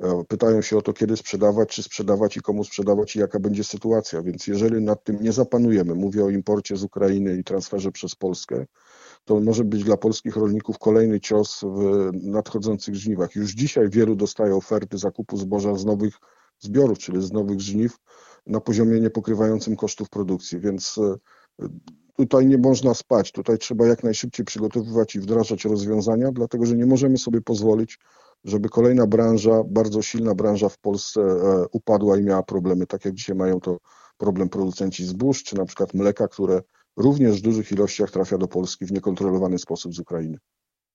E, 0.03 0.25
Pytają 0.29 0.63
się 0.63 0.77
o 0.77 0.83
to, 0.83 0.93
kiedy 0.93 1.17
sprzedawać, 1.17 1.69
czy 1.69 1.83
sprzedawać 1.83 2.37
i 2.37 2.41
komu 2.41 2.65
sprzedawać 2.65 3.17
i 3.17 3.19
jaka 3.19 3.41
będzie 3.41 3.65
sytuacja. 3.65 4.23
Więc 4.23 4.47
jeżeli 4.47 4.85
nad 4.85 5.05
tym 5.05 5.23
nie 5.23 5.33
zapanujemy, 5.33 5.95
mówię 5.95 6.25
o 6.25 6.31
imporcie 6.31 6.77
z 6.77 6.83
Ukrainy 6.83 7.37
i 7.37 7.45
transferze 7.45 7.93
przez 7.93 8.15
Polskę, 8.15 8.67
to 9.27 9.41
może 9.41 9.65
być 9.65 9.85
dla 9.85 9.97
polskich 9.97 10.37
rolników 10.37 10.79
kolejny 10.79 11.21
cios 11.21 11.61
w 11.65 12.11
nadchodzących 12.13 12.95
żniwach. 12.95 13.35
Już 13.35 13.53
dzisiaj 13.53 13.91
wielu 13.91 14.17
dostaje 14.17 14.57
oferty 14.57 14.99
zakupu 14.99 15.37
zboża 15.37 15.75
z 15.75 15.85
nowych 15.85 16.15
zbiorów, 16.59 16.99
czyli 16.99 17.23
z 17.23 17.33
nowych 17.33 17.61
żniw 17.61 17.97
na 18.47 18.61
poziomie 18.61 19.01
niepokrywającym 19.01 19.77
kosztów 19.77 20.09
produkcji, 20.09 20.61
więc 20.61 20.99
e, 20.99 21.69
tutaj 22.17 22.47
nie 22.47 22.59
można 22.59 22.95
spać. 22.95 23.33
Tutaj 23.33 23.59
trzeba 23.59 23.87
jak 23.87 24.05
najszybciej 24.05 24.47
przygotowywać 24.47 25.15
i 25.15 25.21
wdrażać 25.21 25.65
rozwiązania, 25.65 26.33
dlatego 26.33 26.67
że 26.67 26.77
nie 26.77 26.87
możemy 26.87 27.19
sobie 27.19 27.41
pozwolić, 27.41 27.99
żeby 28.45 28.69
kolejna 28.69 29.07
branża, 29.07 29.63
bardzo 29.65 30.03
silna 30.03 30.35
branża 30.35 30.69
w 30.69 30.79
Polsce 30.79 31.21
e, 31.21 31.65
upadła 31.73 32.19
i 32.19 32.23
miała 32.23 32.43
problemy, 32.43 32.87
tak 32.87 33.05
jak 33.05 33.15
dzisiaj 33.15 33.37
mają 33.37 33.61
to 33.61 33.79
problem 34.19 34.49
producenci 34.49 35.05
zbóż, 35.05 35.43
czy 35.43 35.57
na 35.57 35.65
przykład 35.65 35.95
mleka, 35.95 36.29
które 36.29 36.63
również 36.97 37.39
w 37.39 37.43
dużych 37.43 37.73
ilościach 37.73 38.11
trafia 38.11 38.39
do 38.39 38.49
Polski 38.49 38.87
w 38.87 38.93
niekontrolowany 38.93 39.59
sposób 39.59 39.95
z 39.95 39.99
Ukrainy. 39.99 40.39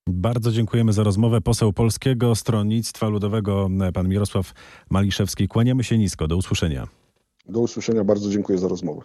Bardzo 0.10 0.52
dziękujemy 0.52 0.94
za 0.94 1.04
rozmowę. 1.04 1.42
Poseł 1.42 1.74
Polskiego 1.74 2.36
Stronnictwa 2.36 3.08
Ludowego, 3.08 3.70
pan 3.94 4.10
Mirosław 4.10 4.54
Maliszewski. 4.90 5.48
Kłaniamy 5.48 5.84
się 5.84 5.98
nisko. 5.98 6.28
Do 6.28 6.38
usłyszenia. 6.38 6.88
Do 7.46 7.60
usłyszenia, 7.60 8.04
bardzo 8.04 8.30
dziękuję 8.30 8.58
za 8.58 8.68
rozmowę. 8.68 9.02